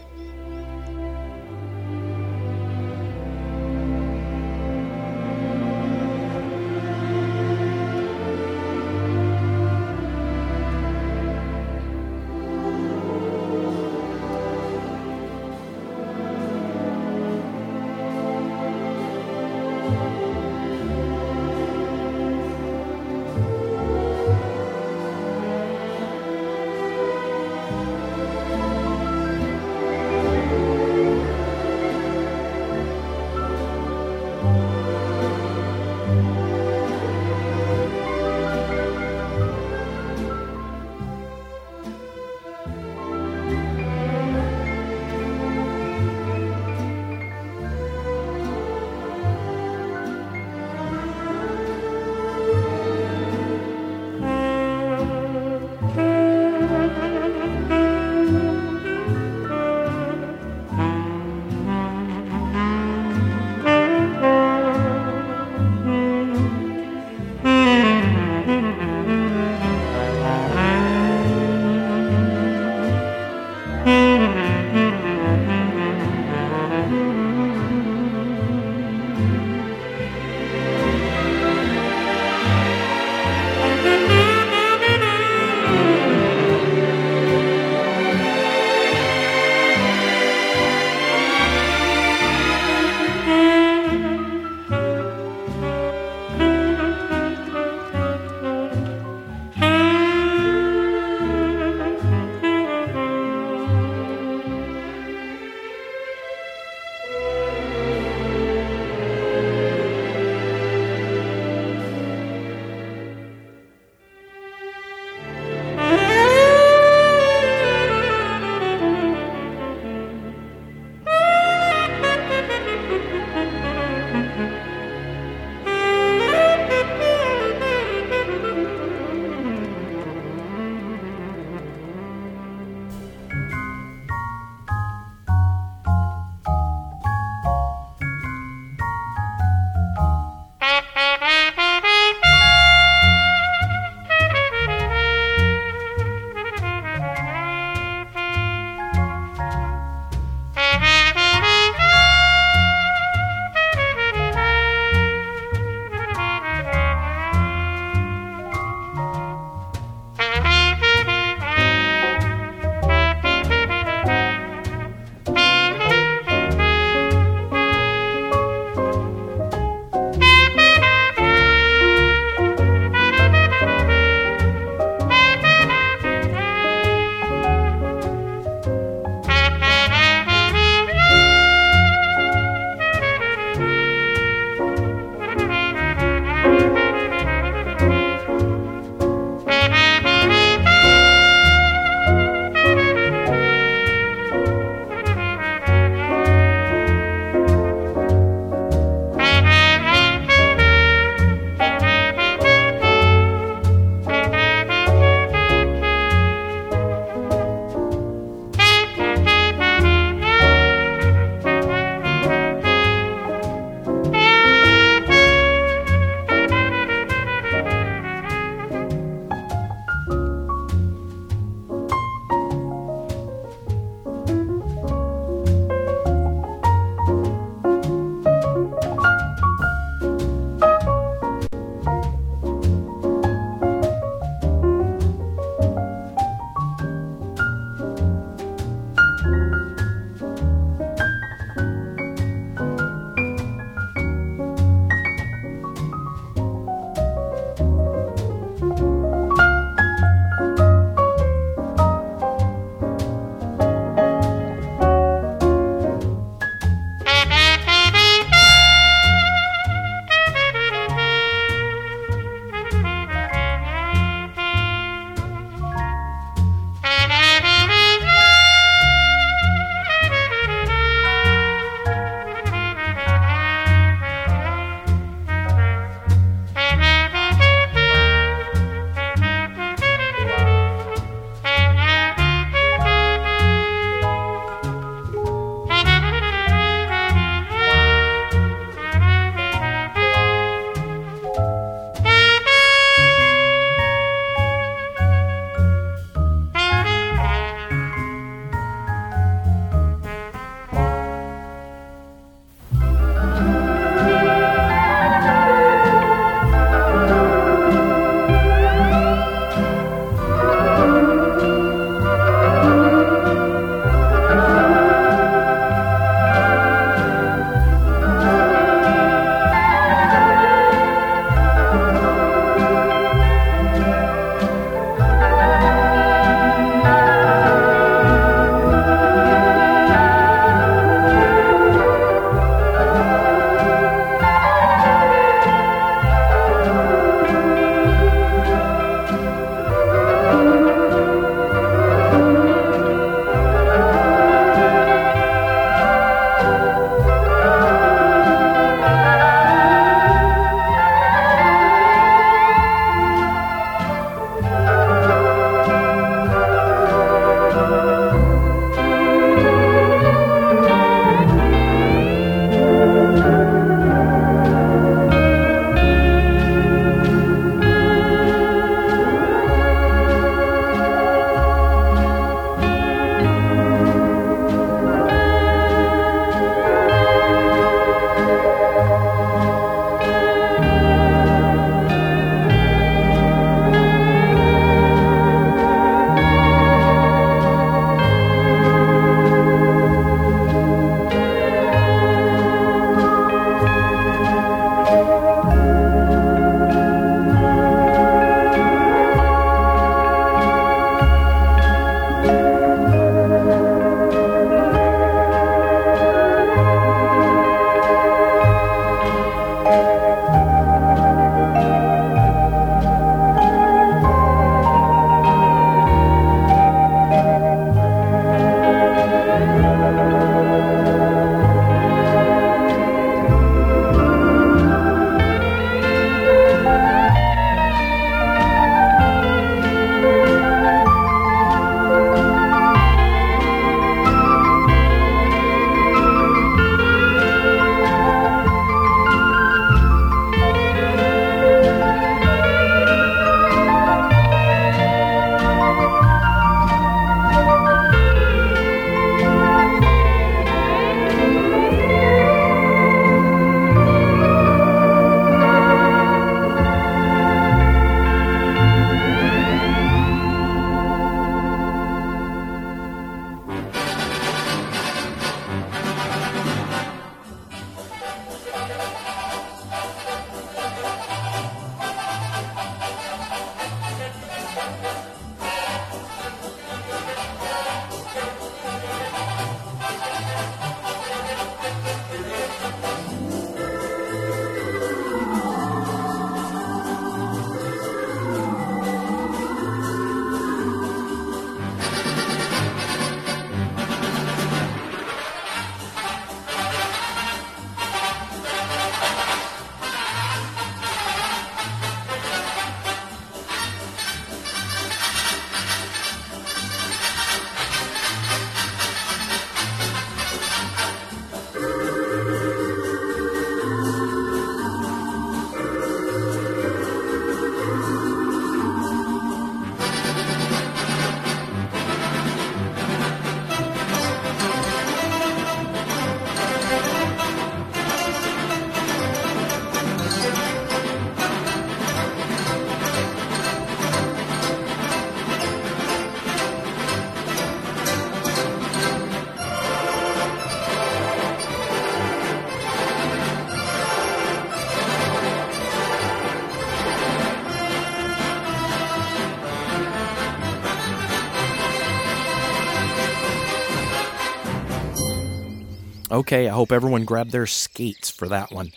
Okay, 556.11 556.49
I 556.49 556.51
hope 556.51 556.73
everyone 556.73 557.05
grabbed 557.05 557.31
their 557.31 557.47
skates 557.47 558.09
for 558.09 558.27
that 558.27 558.51
one. 558.51 558.73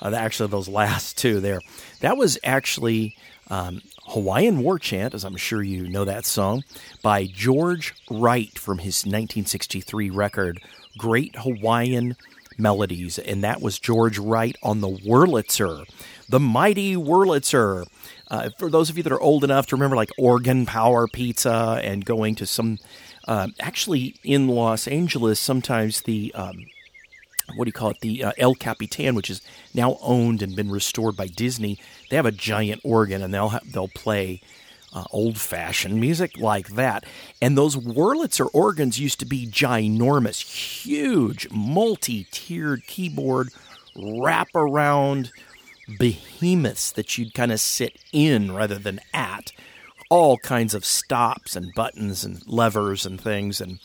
Uh, 0.00 0.12
actually, 0.14 0.48
those 0.50 0.68
last 0.68 1.18
two 1.18 1.40
there. 1.40 1.60
That 2.00 2.16
was 2.16 2.38
actually 2.44 3.16
um, 3.48 3.82
Hawaiian 4.04 4.60
War 4.60 4.78
Chant, 4.78 5.12
as 5.12 5.24
I'm 5.24 5.36
sure 5.36 5.64
you 5.64 5.88
know 5.88 6.04
that 6.04 6.24
song, 6.24 6.62
by 7.02 7.26
George 7.26 7.92
Wright 8.08 8.56
from 8.56 8.78
his 8.78 9.04
1963 9.04 10.10
record, 10.10 10.60
Great 10.96 11.34
Hawaiian 11.34 12.14
Melodies. 12.56 13.18
And 13.18 13.42
that 13.42 13.60
was 13.60 13.80
George 13.80 14.18
Wright 14.18 14.56
on 14.62 14.80
the 14.80 14.88
Wurlitzer, 14.88 15.88
the 16.28 16.40
mighty 16.40 16.94
Wurlitzer. 16.94 17.86
Uh, 18.28 18.50
for 18.58 18.70
those 18.70 18.90
of 18.90 18.96
you 18.96 19.02
that 19.02 19.12
are 19.12 19.20
old 19.20 19.42
enough 19.42 19.66
to 19.68 19.76
remember, 19.76 19.96
like 19.96 20.10
Organ 20.16 20.66
Power 20.66 21.08
Pizza 21.08 21.80
and 21.82 22.04
going 22.04 22.36
to 22.36 22.46
some, 22.46 22.78
uh, 23.26 23.48
actually 23.58 24.14
in 24.22 24.46
Los 24.46 24.86
Angeles, 24.86 25.40
sometimes 25.40 26.02
the 26.02 26.32
um, 26.34 26.66
what 27.54 27.64
do 27.64 27.68
you 27.68 27.72
call 27.72 27.90
it? 27.90 28.00
The 28.00 28.24
uh, 28.24 28.32
El 28.38 28.54
Capitan, 28.54 29.14
which 29.14 29.30
is 29.30 29.40
now 29.74 29.98
owned 30.00 30.42
and 30.42 30.56
been 30.56 30.70
restored 30.70 31.16
by 31.16 31.26
Disney. 31.26 31.78
They 32.10 32.16
have 32.16 32.26
a 32.26 32.32
giant 32.32 32.80
organ, 32.84 33.22
and 33.22 33.32
they'll 33.32 33.50
have, 33.50 33.72
they'll 33.72 33.88
play 33.88 34.40
uh, 34.92 35.04
old 35.10 35.38
fashioned 35.38 36.00
music 36.00 36.38
like 36.38 36.68
that. 36.70 37.04
And 37.40 37.56
those 37.56 37.76
Wurlitzer 37.76 38.48
organs 38.52 38.98
used 38.98 39.20
to 39.20 39.26
be 39.26 39.46
ginormous, 39.46 40.40
huge, 40.40 41.48
multi 41.50 42.26
tiered 42.30 42.86
keyboard 42.86 43.50
wrap 43.94 44.48
around 44.54 45.30
behemoths 45.98 46.90
that 46.92 47.16
you'd 47.16 47.34
kind 47.34 47.52
of 47.52 47.60
sit 47.60 47.98
in 48.12 48.52
rather 48.52 48.78
than 48.78 49.00
at. 49.12 49.52
All 50.08 50.38
kinds 50.38 50.72
of 50.72 50.84
stops 50.84 51.56
and 51.56 51.74
buttons 51.74 52.24
and 52.24 52.46
levers 52.46 53.04
and 53.04 53.20
things. 53.20 53.60
And 53.60 53.80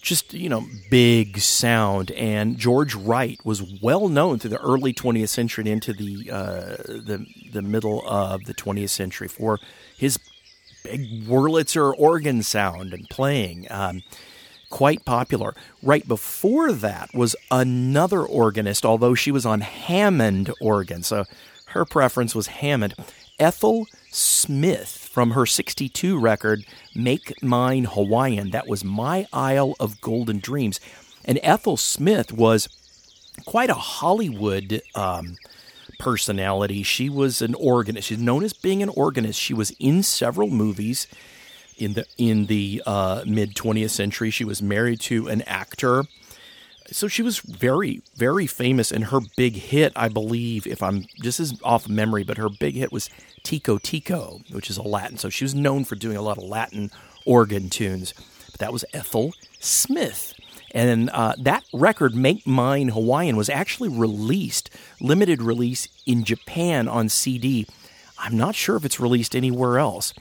just 0.00 0.32
you 0.34 0.48
know 0.48 0.64
big 0.90 1.38
sound. 1.38 2.10
And 2.12 2.58
george 2.58 2.94
wright 2.94 3.38
was 3.44 3.62
well 3.82 4.08
known 4.08 4.38
through 4.38 4.50
the 4.50 4.60
early 4.60 4.92
20th 4.92 5.28
century 5.28 5.62
and 5.62 5.68
into 5.68 5.92
the 5.92 6.30
uh, 6.30 6.76
the 6.86 7.26
the 7.52 7.62
middle 7.62 8.02
of 8.06 8.44
the 8.44 8.54
20th 8.54 8.90
century 8.90 9.28
for 9.28 9.58
his 9.96 10.18
big 10.82 11.26
wurlitzer 11.26 11.94
organ 11.98 12.42
sound 12.42 12.92
and 12.94 13.08
playing 13.10 13.66
um, 13.70 14.02
quite 14.70 15.04
popular. 15.04 15.54
Right 15.82 16.06
before 16.06 16.72
that 16.72 17.10
was 17.14 17.36
another 17.50 18.22
organist 18.22 18.84
although 18.84 19.14
she 19.14 19.30
was 19.30 19.46
on 19.46 19.60
hammond 19.60 20.52
organ. 20.60 21.02
So 21.02 21.24
her 21.66 21.84
preference 21.84 22.34
was 22.34 22.48
hammond. 22.48 22.94
Ethel 23.38 23.86
smith 24.10 24.99
from 25.20 25.32
her 25.32 25.44
62 25.44 26.18
record, 26.18 26.64
Make 26.94 27.42
Mine 27.42 27.84
Hawaiian. 27.84 28.52
That 28.52 28.66
was 28.66 28.82
My 28.82 29.26
Isle 29.34 29.74
of 29.78 30.00
Golden 30.00 30.38
Dreams. 30.38 30.80
And 31.26 31.38
Ethel 31.42 31.76
Smith 31.76 32.32
was 32.32 32.70
quite 33.44 33.68
a 33.68 33.74
Hollywood 33.74 34.80
um, 34.94 35.36
personality. 35.98 36.82
She 36.82 37.10
was 37.10 37.42
an 37.42 37.54
organist. 37.54 38.08
She's 38.08 38.16
known 38.16 38.44
as 38.44 38.54
being 38.54 38.82
an 38.82 38.88
organist. 38.88 39.38
She 39.38 39.52
was 39.52 39.72
in 39.72 40.02
several 40.02 40.48
movies 40.48 41.06
in 41.76 41.92
the 41.92 42.06
in 42.16 42.46
the 42.46 42.82
uh, 42.86 43.22
mid 43.26 43.54
20th 43.54 43.90
century. 43.90 44.30
She 44.30 44.46
was 44.46 44.62
married 44.62 45.00
to 45.00 45.28
an 45.28 45.42
actor. 45.42 46.04
So 46.92 47.06
she 47.08 47.22
was 47.22 47.38
very, 47.38 48.02
very 48.16 48.46
famous, 48.46 48.90
and 48.90 49.04
her 49.04 49.20
big 49.36 49.54
hit, 49.54 49.92
I 49.94 50.08
believe, 50.08 50.66
if 50.66 50.82
I'm 50.82 51.06
just 51.22 51.38
as 51.38 51.58
off 51.62 51.88
memory, 51.88 52.24
but 52.24 52.36
her 52.36 52.48
big 52.48 52.74
hit 52.74 52.92
was 52.92 53.08
Tico 53.42 53.78
Tico, 53.78 54.40
which 54.50 54.70
is 54.70 54.76
a 54.76 54.82
Latin. 54.82 55.16
So 55.16 55.28
she 55.28 55.44
was 55.44 55.54
known 55.54 55.84
for 55.84 55.94
doing 55.94 56.16
a 56.16 56.22
lot 56.22 56.38
of 56.38 56.44
Latin 56.44 56.90
organ 57.24 57.70
tunes. 57.70 58.12
But 58.50 58.60
that 58.60 58.72
was 58.72 58.84
Ethel 58.92 59.34
Smith. 59.60 60.34
And 60.72 61.10
uh, 61.10 61.34
that 61.38 61.64
record, 61.72 62.14
Make 62.14 62.46
Mine 62.46 62.88
Hawaiian, 62.88 63.36
was 63.36 63.48
actually 63.48 63.88
released, 63.88 64.70
limited 65.00 65.42
release 65.42 65.88
in 66.06 66.24
Japan 66.24 66.88
on 66.88 67.08
CD. 67.08 67.66
I'm 68.18 68.36
not 68.36 68.54
sure 68.54 68.76
if 68.76 68.84
it's 68.84 69.00
released 69.00 69.34
anywhere 69.34 69.78
else, 69.78 70.12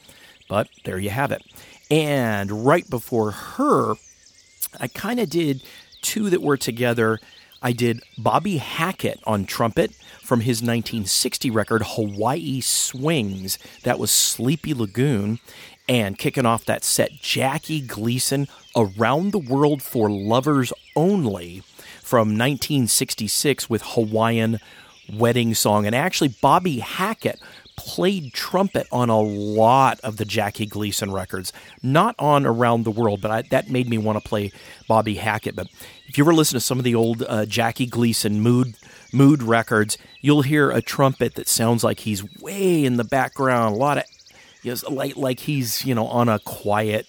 but 0.47 0.67
there 0.85 0.97
you 0.97 1.09
have 1.09 1.31
it. 1.31 1.43
And 1.91 2.65
right 2.65 2.89
before 2.89 3.31
her, 3.31 3.95
I 4.79 4.87
kind 4.87 5.19
of 5.19 5.29
did 5.29 5.63
two 6.01 6.29
that 6.29 6.41
were 6.41 6.57
together 6.57 7.19
I 7.61 7.73
did 7.73 8.03
Bobby 8.17 8.57
Hackett 8.57 9.19
on 9.25 9.45
trumpet 9.45 9.91
from 10.21 10.41
his 10.41 10.61
1960 10.61 11.49
record 11.49 11.83
Hawaii 11.85 12.61
Swings. 12.61 13.59
That 13.83 13.99
was 13.99 14.11
Sleepy 14.11 14.73
Lagoon. 14.73 15.39
And 15.87 16.17
kicking 16.17 16.45
off 16.45 16.65
that 16.65 16.83
set, 16.83 17.13
Jackie 17.13 17.81
Gleason, 17.81 18.47
Around 18.75 19.31
the 19.31 19.39
World 19.39 19.81
for 19.81 20.09
Lovers 20.09 20.71
Only 20.95 21.63
from 22.01 22.29
1966 22.29 23.69
with 23.69 23.81
Hawaiian 23.83 24.59
Wedding 25.11 25.55
Song. 25.55 25.85
And 25.87 25.95
actually, 25.95 26.35
Bobby 26.41 26.79
Hackett 26.79 27.41
played 27.79 28.33
trumpet 28.33 28.85
on 28.91 29.09
a 29.09 29.19
lot 29.19 29.99
of 30.01 30.17
the 30.17 30.25
Jackie 30.25 30.65
Gleason 30.65 31.11
records, 31.11 31.53
not 31.81 32.13
on 32.19 32.45
Around 32.45 32.83
the 32.83 32.91
World, 32.91 33.21
but 33.21 33.31
I, 33.31 33.41
that 33.43 33.69
made 33.69 33.89
me 33.89 33.97
want 33.97 34.21
to 34.21 34.27
play 34.27 34.51
Bobby 34.87 35.15
Hackett. 35.15 35.55
But 35.55 35.67
if 36.07 36.17
you 36.17 36.23
ever 36.23 36.33
listen 36.33 36.55
to 36.55 36.59
some 36.59 36.77
of 36.77 36.83
the 36.83 36.95
old 36.95 37.23
uh, 37.27 37.45
Jackie 37.45 37.85
Gleason 37.85 38.41
mood 38.41 38.75
mood 39.13 39.41
records, 39.41 39.97
you'll 40.21 40.41
hear 40.41 40.69
a 40.69 40.81
trumpet 40.81 41.35
that 41.35 41.47
sounds 41.47 41.83
like 41.83 42.01
he's 42.01 42.23
way 42.41 42.83
in 42.83 42.97
the 42.97 43.03
background. 43.03 43.75
A 43.75 43.77
lot 43.77 43.97
of, 43.97 44.03
you 44.61 44.75
know, 44.75 44.93
like 44.93 45.15
like 45.15 45.39
he's 45.39 45.85
you 45.85 45.95
know 45.95 46.05
on 46.07 46.27
a 46.29 46.39
quiet 46.39 47.07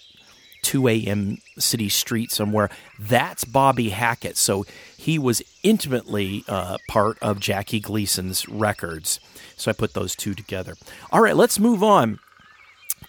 2 0.62 0.88
a.m. 0.88 1.38
city 1.58 1.88
street 1.88 2.30
somewhere. 2.30 2.70
That's 2.98 3.44
Bobby 3.44 3.90
Hackett. 3.90 4.36
So 4.36 4.64
he 4.96 5.18
was 5.18 5.42
intimately 5.62 6.44
uh, 6.48 6.78
part 6.88 7.18
of 7.20 7.40
Jackie 7.40 7.80
Gleason's 7.80 8.48
records. 8.48 9.20
So 9.60 9.70
I 9.70 9.74
put 9.74 9.92
those 9.92 10.16
two 10.16 10.34
together. 10.34 10.74
All 11.12 11.20
right, 11.20 11.36
let's 11.36 11.58
move 11.58 11.82
on 11.82 12.18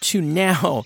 to 0.00 0.20
now 0.20 0.84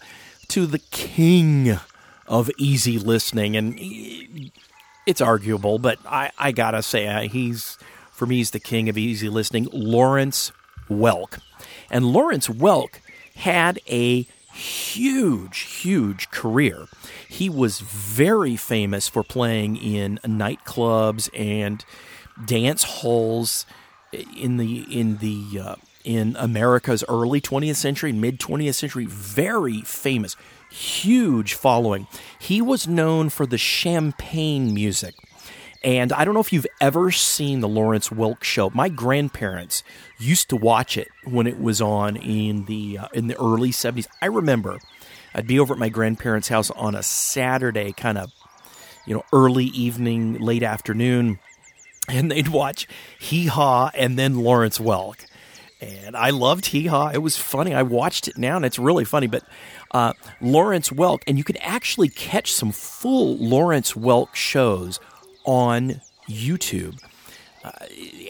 to 0.49 0.67
the 0.67 0.79
king 0.79 1.79
of 2.27 2.51
easy 2.57 2.99
listening. 2.99 3.57
And 3.57 4.51
it's 5.07 5.21
arguable, 5.21 5.79
but 5.79 5.99
I, 6.07 6.31
I 6.39 6.53
gotta 6.53 6.83
say, 6.83 7.07
uh, 7.09 7.23
he's, 7.23 7.79
for 8.13 8.27
me, 8.27 8.37
he's 8.37 8.53
the 8.53 8.61
king 8.61 8.89
of 8.89 8.97
easy 8.97 9.29
listening, 9.29 9.69
Lawrence 9.73 10.53
Welk. 10.89 11.41
And 11.91 12.07
Lawrence 12.13 12.49
Welk 12.49 13.01
had 13.35 13.81
a 13.89 14.27
huge, 14.53 15.59
huge 15.59 16.31
career. 16.31 16.87
He 17.29 17.51
was 17.51 17.81
very 17.81 18.57
famous 18.57 19.09
for 19.09 19.23
playing 19.23 19.77
in 19.77 20.19
nightclubs 20.25 21.29
and 21.35 21.85
dance 22.45 22.85
halls 22.85 23.67
in 24.37 24.57
the 24.57 24.87
in 24.91 25.19
the 25.19 25.61
uh, 25.61 25.75
in 26.05 26.37
America's 26.39 27.05
early 27.09 27.41
20th 27.41 27.77
century, 27.77 28.13
mid 28.13 28.39
20th 28.39 28.75
century, 28.75 29.07
very 29.07 29.81
famous, 29.83 30.37
huge 30.71 31.55
following. 31.55 32.07
He 32.39 32.63
was 32.63 32.87
known 32.87 33.29
for 33.29 33.45
the 33.45 33.59
champagne 33.59 34.73
music. 34.73 35.15
And 35.85 36.13
I 36.13 36.25
don't 36.25 36.35
know 36.35 36.41
if 36.41 36.53
you've 36.53 36.67
ever 36.81 37.11
seen 37.11 37.61
the 37.61 37.69
Lawrence 37.69 38.09
Welk 38.09 38.43
show. 38.43 38.71
My 38.71 38.89
grandparents 38.89 39.83
used 40.19 40.49
to 40.49 40.57
watch 40.57 40.97
it 40.97 41.09
when 41.25 41.47
it 41.47 41.61
was 41.61 41.81
on 41.81 42.17
in 42.17 42.65
the 42.65 42.99
uh, 42.99 43.09
in 43.13 43.27
the 43.27 43.37
early 43.39 43.71
70s. 43.71 44.07
I 44.23 44.27
remember 44.27 44.79
I'd 45.35 45.47
be 45.47 45.61
over 45.61 45.75
at 45.75 45.79
my 45.79 45.89
grandparents' 45.89 46.49
house 46.49 46.71
on 46.71 46.95
a 46.95 47.03
Saturday 47.03 47.93
kind 47.93 48.19
of 48.19 48.33
you 49.07 49.15
know 49.15 49.25
early 49.33 49.67
evening, 49.67 50.39
late 50.39 50.63
afternoon 50.63 51.39
and 52.09 52.31
they'd 52.31 52.49
watch 52.49 52.87
Hee 53.19 53.47
Haw 53.47 53.91
and 53.95 54.19
then 54.19 54.41
Lawrence 54.41 54.79
Welk. 54.79 55.27
And 55.81 56.17
I 56.17 56.31
loved 56.31 56.67
Hee 56.67 56.87
Haw. 56.87 57.11
It 57.11 57.19
was 57.19 57.37
funny. 57.37 57.75
I 57.75 57.83
watched 57.83 58.29
it 58.29 58.39
now 58.39 58.57
and 58.57 58.65
it's 58.65 58.79
really 58.79 59.05
funny. 59.05 59.27
But 59.27 59.45
uh, 59.91 60.15
Lawrence 60.41 60.91
Welk, 60.91 61.23
and 61.27 61.37
you 61.37 61.45
can 61.45 61.57
actually 61.59 62.09
catch 62.09 62.53
some 62.53 62.73
full 62.73 63.37
Lawrence 63.37 63.93
Welk 63.93 64.35
shows 64.35 64.99
on 65.45 66.01
YouTube. 66.29 66.99
Uh, 67.65 67.71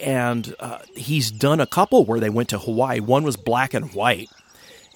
and 0.02 0.54
uh, 0.60 0.78
he's 0.94 1.30
done 1.30 1.60
a 1.60 1.66
couple 1.66 2.04
where 2.04 2.20
they 2.20 2.30
went 2.30 2.48
to 2.48 2.58
Hawaii. 2.58 3.00
One 3.00 3.22
was 3.22 3.36
black 3.36 3.74
and 3.74 3.92
white, 3.92 4.30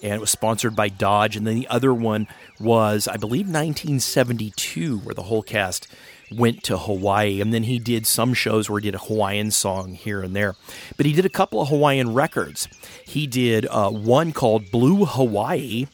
and 0.02 0.14
it 0.14 0.20
was 0.20 0.30
sponsored 0.30 0.74
by 0.74 0.88
Dodge. 0.88 1.36
And 1.36 1.46
then 1.46 1.56
the 1.56 1.68
other 1.68 1.92
one 1.92 2.26
was, 2.58 3.06
I 3.06 3.16
believe, 3.16 3.46
1972, 3.46 4.98
where 4.98 5.14
the 5.14 5.24
whole 5.24 5.42
cast 5.42 5.86
went 6.30 6.62
to 6.64 6.78
Hawaii. 6.78 7.40
And 7.40 7.52
then 7.52 7.64
he 7.64 7.78
did 7.78 8.06
some 8.06 8.34
shows 8.34 8.68
where 8.68 8.80
he 8.80 8.84
did 8.84 8.94
a 8.94 9.04
Hawaiian 9.04 9.50
song 9.50 9.94
here 9.94 10.22
and 10.22 10.34
there. 10.34 10.56
But 10.96 11.06
he 11.06 11.12
did 11.12 11.24
a 11.24 11.30
couple 11.30 11.60
of 11.60 11.68
Hawaiian 11.68 12.14
records. 12.14 12.68
He 13.06 13.26
did 13.26 13.66
uh, 13.66 13.90
one 13.90 14.32
called 14.32 14.70
Blue 14.70 15.04
Hawaii. 15.04 15.86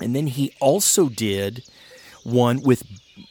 And 0.00 0.16
then 0.16 0.26
he 0.26 0.54
also 0.60 1.08
did 1.08 1.64
one 2.24 2.62
with 2.62 2.82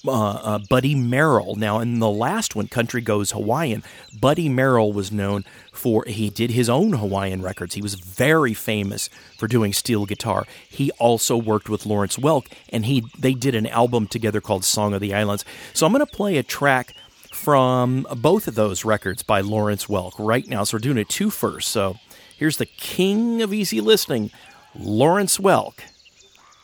uh, 0.06 0.12
uh, 0.12 0.60
Buddy 0.70 0.96
Merrill. 0.96 1.56
Now, 1.56 1.80
in 1.80 2.00
the 2.00 2.10
last 2.10 2.56
one, 2.56 2.68
Country 2.68 3.02
Goes 3.02 3.32
Hawaiian, 3.32 3.84
Buddy 4.20 4.50
Merrill 4.50 4.94
was 4.94 5.12
known 5.12 5.46
for, 5.72 6.04
he 6.06 6.30
did 6.30 6.52
his 6.52 6.70
own 6.70 6.94
Hawaiian 6.94 7.42
records. 7.42 7.76
He 7.76 7.82
was 7.82 7.96
very 7.96 8.54
famous 8.54 9.10
for 9.38 9.48
doing 9.48 9.74
steel 9.74 10.06
guitar. 10.06 10.46
He 10.68 10.92
also 10.92 11.38
worked 11.38 11.70
with 11.70 11.86
Lawrence 11.86 12.18
Welk, 12.18 12.48
and 12.70 12.86
he 12.86 13.06
they 13.18 13.34
did 13.34 13.56
an 13.56 13.68
album 13.68 14.08
together 14.08 14.42
called 14.42 14.64
Song 14.64 14.94
of 14.94 15.02
the 15.02 15.14
Islands. 15.14 15.46
So 15.74 15.86
I'm 15.86 15.92
going 15.94 16.06
to 16.06 16.12
play 16.12 16.38
a 16.38 16.44
track 16.44 16.96
from 17.32 18.06
both 18.18 18.48
of 18.48 18.56
those 18.56 18.86
records 18.86 19.24
by 19.24 19.42
Lawrence 19.42 19.88
Welk 19.88 20.14
right 20.20 20.48
now. 20.48 20.64
So 20.64 20.76
we're 20.76 20.80
doing 20.82 20.98
it 20.98 21.10
two 21.10 21.30
first. 21.30 21.70
So 21.70 21.98
here's 22.38 22.58
the 22.58 22.66
king 22.66 23.42
of 23.42 23.54
easy 23.54 23.82
listening, 23.82 24.32
Lawrence 24.78 25.38
Welk, 25.38 25.80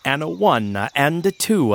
and 0.06 0.22
a 0.22 0.30
one 0.30 0.76
and 0.96 1.26
a 1.26 1.32
two. 1.32 1.74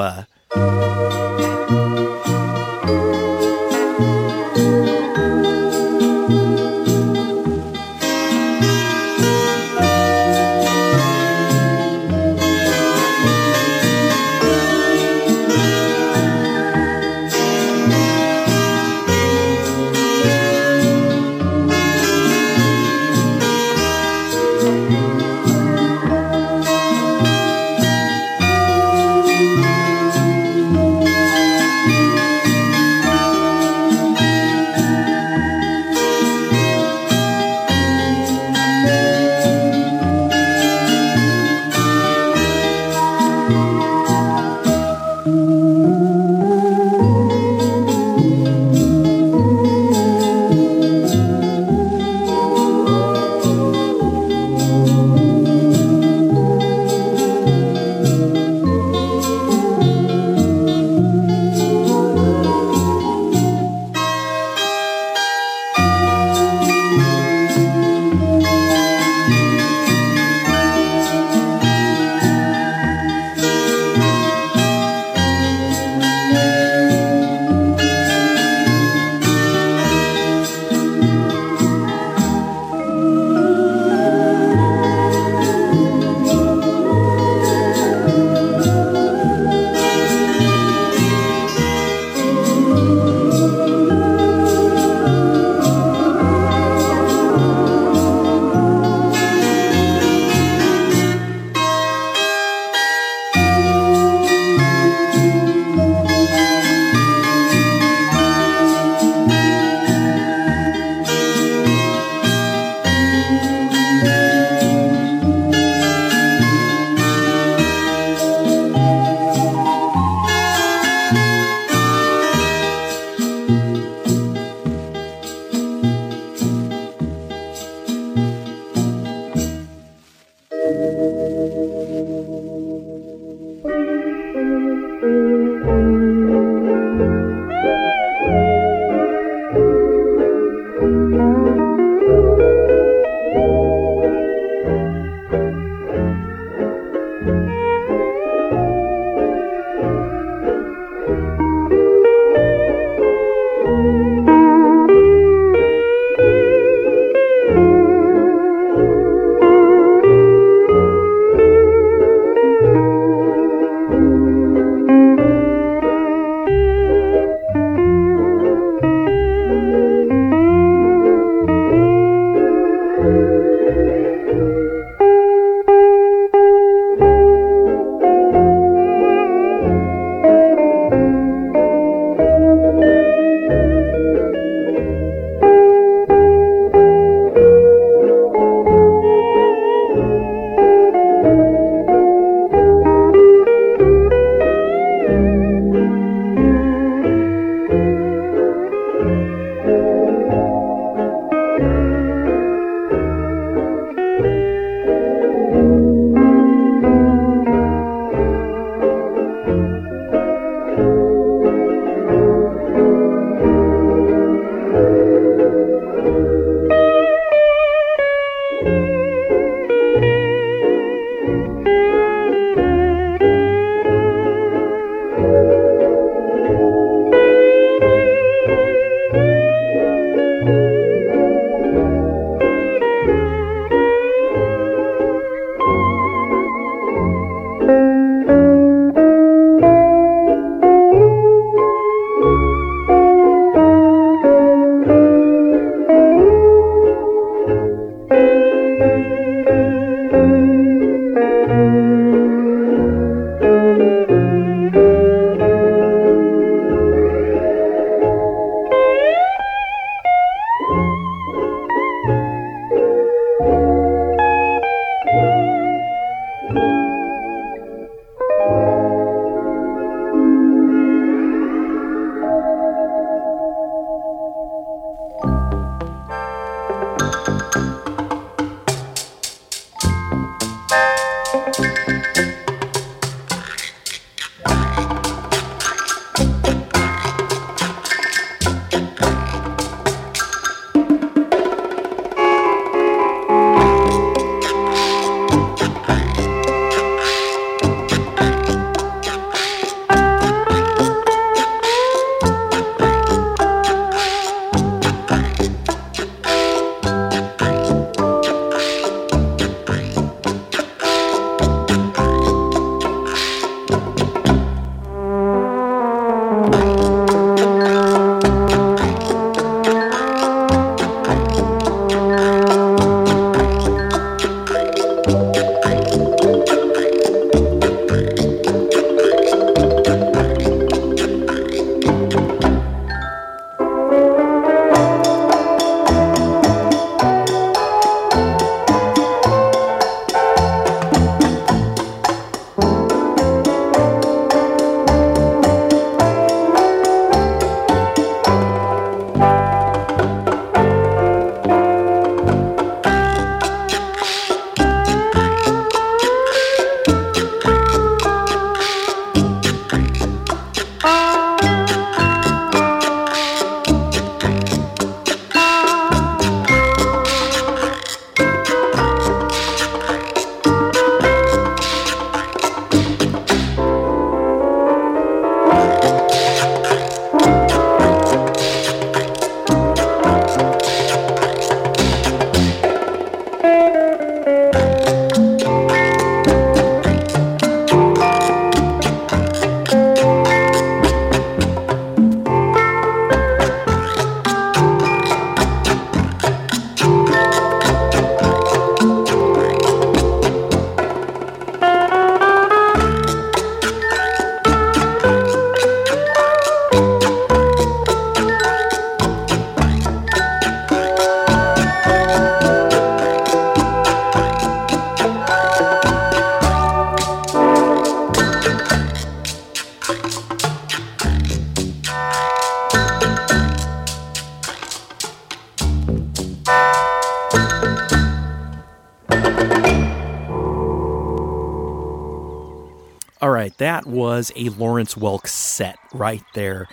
Was 434.22 434.32
a 434.36 434.50
Lawrence 434.50 434.94
Welk 434.94 435.26
set 435.26 435.76
right 435.92 436.22
there. 436.34 436.68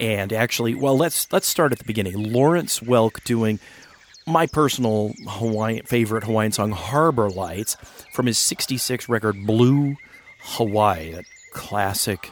And 0.00 0.32
actually, 0.32 0.74
well, 0.74 0.96
let's 0.96 1.30
let's 1.30 1.46
start 1.46 1.70
at 1.70 1.78
the 1.78 1.84
beginning. 1.84 2.32
Lawrence 2.32 2.80
Welk 2.80 3.22
doing 3.24 3.60
my 4.26 4.46
personal 4.46 5.12
Hawaiian 5.26 5.84
favorite 5.84 6.24
Hawaiian 6.24 6.52
song, 6.52 6.70
Harbor 6.70 7.28
Lights, 7.28 7.76
from 8.14 8.24
his 8.24 8.38
'66 8.38 9.06
record 9.06 9.46
Blue 9.46 9.96
Hawaii, 10.40 11.12
that 11.12 11.24
classic 11.52 12.30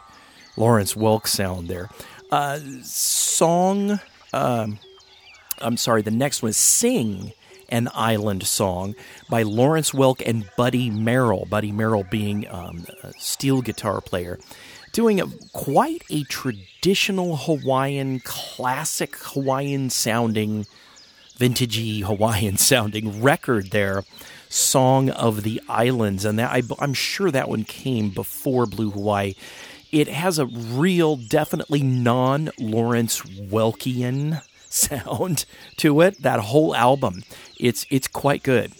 Lawrence 0.56 0.94
Welk 0.94 1.26
sound 1.26 1.68
there. 1.68 1.90
Uh, 2.30 2.58
song, 2.82 4.00
um, 4.32 4.78
I'm 5.58 5.76
sorry, 5.76 6.00
the 6.00 6.10
next 6.10 6.42
one 6.42 6.48
is 6.48 6.56
Sing 6.56 7.32
an 7.68 7.88
Island 7.94 8.46
Song 8.46 8.94
by 9.28 9.42
Lawrence 9.42 9.90
Welk 9.90 10.22
and 10.24 10.48
Buddy 10.56 10.90
Merrill. 10.90 11.46
Buddy 11.46 11.72
Merrill 11.72 12.04
being 12.04 12.46
um, 12.48 12.86
a 13.02 13.12
steel 13.18 13.62
guitar 13.62 14.00
player, 14.00 14.38
doing 14.92 15.20
a, 15.20 15.26
quite 15.52 16.02
a 16.10 16.22
traditional 16.24 17.36
Hawaiian, 17.36 18.20
classic 18.20 19.16
Hawaiian 19.16 19.90
sounding, 19.90 20.66
vintagey 21.38 22.02
Hawaiian 22.02 22.56
sounding 22.56 23.22
record 23.22 23.70
there. 23.70 24.04
Song 24.48 25.10
of 25.10 25.42
the 25.42 25.60
Islands, 25.68 26.24
and 26.24 26.38
that 26.38 26.52
I, 26.52 26.62
I'm 26.78 26.94
sure 26.94 27.32
that 27.32 27.48
one 27.48 27.64
came 27.64 28.10
before 28.10 28.64
Blue 28.64 28.90
Hawaii. 28.90 29.34
It 29.92 30.08
has 30.08 30.38
a 30.38 30.46
real, 30.46 31.16
definitely 31.16 31.82
non 31.82 32.50
Lawrence 32.58 33.22
Welkian 33.22 34.42
sound 34.70 35.44
to 35.78 36.00
it. 36.00 36.22
That 36.22 36.40
whole 36.40 36.74
album, 36.74 37.22
it's 37.58 37.86
it's 37.90 38.08
quite 38.08 38.42
good. 38.42 38.72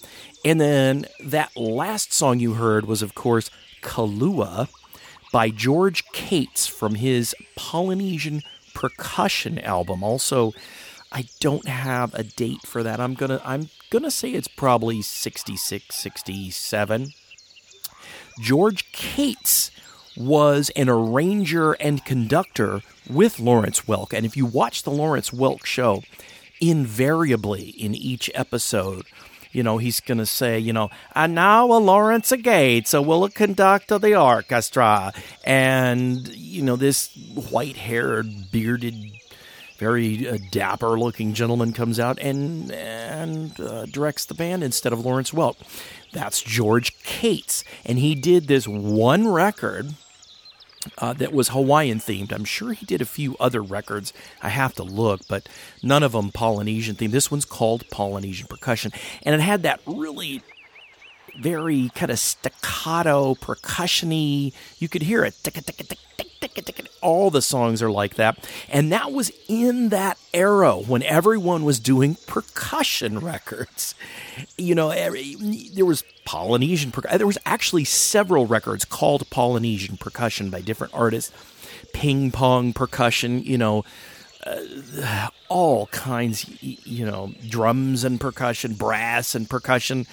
And 0.45 0.61
then 0.61 1.07
that 1.25 1.57
last 1.57 2.13
song 2.13 2.39
you 2.39 2.55
heard 2.55 2.87
was, 2.87 3.03
of 3.03 3.15
course, 3.15 3.51
Kalua 3.83 4.69
by 5.33 5.51
George 5.51 6.05
Cates 6.13 6.67
from 6.67 6.95
his 6.97 7.35
Polynesian 7.57 8.43
percussion 8.75 9.59
album. 9.59 10.05
Also, 10.05 10.53
I 11.11 11.25
don't 11.41 11.67
have 11.67 12.15
a 12.15 12.23
date 12.23 12.63
for 12.65 12.83
that. 12.83 13.01
I'm 13.01 13.15
gonna 13.15 13.41
I'm 13.45 13.71
gonna 13.91 14.11
say 14.11 14.31
it's 14.33 14.49
probably 14.49 15.03
66, 15.03 15.95
67. 15.95 17.13
George 18.41 18.93
Cates 18.93 19.71
was 20.17 20.71
an 20.77 20.89
arranger 20.89 21.73
and 21.75 22.05
conductor 22.05 22.81
with 23.09 23.39
Lawrence 23.39 23.83
Welk. 23.83 24.13
And 24.13 24.25
if 24.25 24.37
you 24.37 24.47
watch 24.47 24.83
the 24.83 24.91
Lawrence 24.91 25.31
Welk 25.31 25.65
show, 25.65 26.03
invariably 26.61 27.69
in 27.71 27.95
each 27.95 28.31
episode, 28.35 29.05
you 29.53 29.63
know, 29.63 29.79
he's 29.79 30.01
going 30.01 30.19
to 30.19 30.27
say, 30.27 30.59
you 30.59 30.73
know, 30.73 30.91
and 31.15 31.35
now 31.35 31.67
a 31.67 31.79
Lawrence 31.79 32.31
a 32.33 32.37
Gates, 32.37 32.93
a 32.93 33.01
will 33.01 33.29
conduct 33.29 33.89
the 33.89 34.15
orchestra. 34.15 35.13
And, 35.45 36.29
you 36.29 36.63
know, 36.63 36.77
this 36.77 37.11
white 37.51 37.77
haired, 37.77 38.51
bearded, 38.51 39.13
very 39.79 40.29
uh, 40.29 40.39
dapper 40.51 40.99
looking 40.99 41.33
gentleman 41.33 41.73
comes 41.73 42.01
out 42.01 42.19
and, 42.19 42.71
and 42.73 43.59
uh, 43.61 43.87
directs 43.87 44.27
the 44.27 44.35
band 44.35 44.63
instead 44.63 44.93
of 44.93 45.05
Lawrence 45.05 45.31
Welk. 45.31 45.57
That's 46.13 46.43
George 46.43 46.99
Cates. 47.03 47.65
And 47.85 47.99
he 47.99 48.15
did 48.15 48.49
this 48.49 48.67
one 48.67 49.29
record 49.29 49.95
uh, 50.99 51.13
that 51.15 51.33
was 51.33 51.49
Hawaiian 51.49 51.99
themed. 51.99 52.33
I'm 52.33 52.45
sure 52.45 52.73
he 52.73 52.87
did 52.87 53.01
a 53.01 53.07
few 53.07 53.37
other 53.39 53.63
records. 53.63 54.13
I 54.43 54.49
have 54.51 54.75
to 54.75 54.83
look, 54.83 55.23
but 55.29 55.49
none 55.83 56.03
of 56.03 56.13
them 56.13 56.31
Polynesian 56.31 56.97
themed. 56.97 57.13
This 57.13 57.31
one's 57.31 57.45
called 57.45 57.89
Polynesian 57.91 58.47
Percussion, 58.47 58.93
and 59.23 59.35
it 59.35 59.41
had 59.41 59.63
that 59.63 59.81
really 59.87 60.43
very 61.39 61.91
kind 61.95 62.11
of 62.11 62.19
staccato, 62.19 63.35
percussiony. 63.35 64.53
You 64.79 64.89
could 64.89 65.03
hear 65.03 65.25
it. 65.25 65.35
All 67.03 67.31
the 67.31 67.43
songs 67.43 67.83
are 67.83 67.91
like 67.91 68.15
that. 68.17 68.49
And 68.69 68.91
that 68.93 69.13
was 69.13 69.31
in 69.49 69.91
that 69.91 70.19
era 70.33 70.75
when 70.77 71.03
everyone 71.03 71.65
was 71.65 71.79
doing 71.79 72.17
percussion 72.27 73.19
records. 73.19 73.95
You 74.57 74.75
know, 74.75 74.91
every, 74.91 75.35
there 75.75 75.87
was 75.87 76.05
Polynesian 76.25 76.91
percussion. 76.91 77.19
There 77.19 77.27
was 77.27 77.39
actually 77.47 77.85
several 77.85 78.47
records 78.47 78.85
called 78.85 79.29
Polynesian 79.31 79.97
percussion 79.97 80.51
by 80.51 80.61
different 80.61 80.95
artists. 80.95 81.33
Ping 81.93 82.31
pong 82.31 82.73
percussion, 82.73 83.43
you 83.43 83.57
know, 83.57 83.85
uh, 84.45 85.29
all 85.49 85.87
kinds, 85.89 86.47
you 86.63 87.05
know, 87.05 87.33
drums 87.49 88.05
and 88.05 88.21
percussion, 88.21 88.75
brass 88.75 89.35
and 89.35 89.49
percussion 89.49 90.07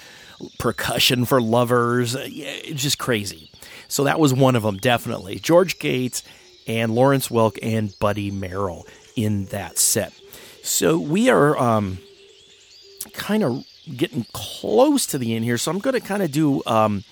percussion 0.60 1.26
for 1.26 1.42
lovers. 1.42 2.16
Uh, 2.16 2.28
it's 2.28 2.82
just 2.82 3.00
crazy. 3.00 3.52
So 3.88 4.04
that 4.06 4.20
was 4.20 4.34
one 4.34 4.56
of 4.56 4.64
them, 4.64 4.78
definitely. 4.78 5.40
George 5.40 5.80
Cates 5.80 6.24
and 6.68 6.96
Lawrence 6.96 7.30
Welk 7.30 7.60
and 7.62 7.98
Buddy 8.00 8.32
Merrill 8.32 8.88
in 9.16 9.46
that 9.46 9.78
set. 9.78 10.14
So 10.64 10.98
we 10.98 11.30
are 11.30 11.58
um, 11.58 12.00
kind 13.14 13.44
of 13.44 13.66
getting 13.96 14.26
close 14.34 15.06
to 15.08 15.18
the 15.18 15.36
end 15.36 15.46
here. 15.46 15.58
So 15.58 15.72
I'm 15.72 15.80
going 15.80 15.94
to 15.94 16.00
kind 16.00 16.24
of 16.24 16.32
do 16.32 16.64
um, 16.66 17.04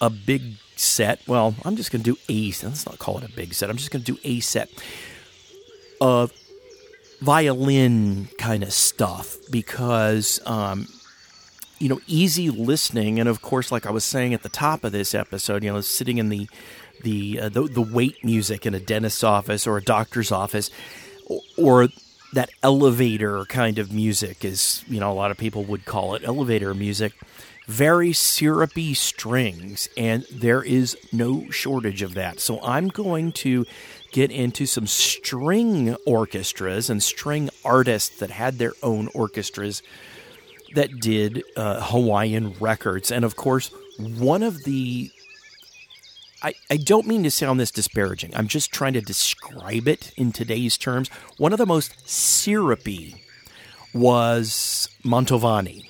a 0.00 0.10
big 0.10 0.54
set. 0.76 1.20
Well, 1.26 1.54
I'm 1.64 1.76
just 1.76 1.90
going 1.90 2.02
to 2.02 2.12
do 2.14 2.18
a. 2.28 2.50
Set. 2.50 2.70
Let's 2.70 2.86
not 2.86 2.98
call 2.98 3.18
it 3.18 3.24
a 3.24 3.32
big 3.32 3.54
set. 3.54 3.70
I'm 3.70 3.76
just 3.76 3.90
going 3.90 4.02
to 4.02 4.12
do 4.12 4.18
a 4.24 4.40
set 4.40 4.70
of 6.00 6.32
violin 7.20 8.28
kind 8.38 8.62
of 8.62 8.72
stuff 8.72 9.36
because 9.50 10.40
um, 10.46 10.88
you 11.84 11.90
know, 11.90 12.00
easy 12.06 12.48
listening, 12.48 13.20
and 13.20 13.28
of 13.28 13.42
course, 13.42 13.70
like 13.70 13.84
I 13.84 13.90
was 13.90 14.04
saying 14.04 14.32
at 14.32 14.42
the 14.42 14.48
top 14.48 14.84
of 14.84 14.92
this 14.92 15.14
episode, 15.14 15.62
you 15.62 15.70
know, 15.70 15.82
sitting 15.82 16.16
in 16.16 16.30
the 16.30 16.48
the 17.02 17.38
uh, 17.38 17.48
the, 17.50 17.64
the 17.64 17.82
wait 17.82 18.24
music 18.24 18.64
in 18.64 18.72
a 18.72 18.80
dentist's 18.80 19.22
office 19.22 19.66
or 19.66 19.76
a 19.76 19.82
doctor's 19.82 20.32
office, 20.32 20.70
or, 21.26 21.40
or 21.58 21.88
that 22.32 22.48
elevator 22.62 23.44
kind 23.44 23.78
of 23.78 23.92
music 23.92 24.46
is, 24.46 24.82
you 24.88 24.98
know, 24.98 25.12
a 25.12 25.18
lot 25.22 25.30
of 25.30 25.36
people 25.36 25.62
would 25.64 25.84
call 25.84 26.14
it 26.14 26.22
elevator 26.24 26.72
music. 26.72 27.12
Very 27.66 28.14
syrupy 28.14 28.94
strings, 28.94 29.86
and 29.94 30.24
there 30.32 30.62
is 30.62 30.96
no 31.12 31.50
shortage 31.50 32.00
of 32.00 32.14
that. 32.14 32.40
So 32.40 32.62
I'm 32.62 32.88
going 32.88 33.32
to 33.32 33.66
get 34.10 34.30
into 34.30 34.64
some 34.64 34.86
string 34.86 35.94
orchestras 36.06 36.88
and 36.88 37.02
string 37.02 37.50
artists 37.62 38.18
that 38.20 38.30
had 38.30 38.56
their 38.56 38.72
own 38.82 39.08
orchestras 39.14 39.82
that 40.74 41.00
did 41.00 41.42
uh, 41.56 41.80
Hawaiian 41.82 42.54
records. 42.60 43.10
And 43.10 43.24
of 43.24 43.36
course, 43.36 43.70
one 43.98 44.42
of 44.42 44.64
the. 44.64 45.10
I, 46.42 46.54
I 46.70 46.76
don't 46.76 47.06
mean 47.06 47.22
to 47.22 47.30
sound 47.30 47.58
this 47.58 47.70
disparaging. 47.70 48.34
I'm 48.36 48.48
just 48.48 48.70
trying 48.70 48.92
to 48.92 49.00
describe 49.00 49.88
it 49.88 50.12
in 50.14 50.30
today's 50.30 50.76
terms. 50.76 51.08
One 51.38 51.54
of 51.54 51.58
the 51.58 51.64
most 51.64 52.06
syrupy 52.06 53.14
was 53.94 54.90
Mantovani. 55.02 55.86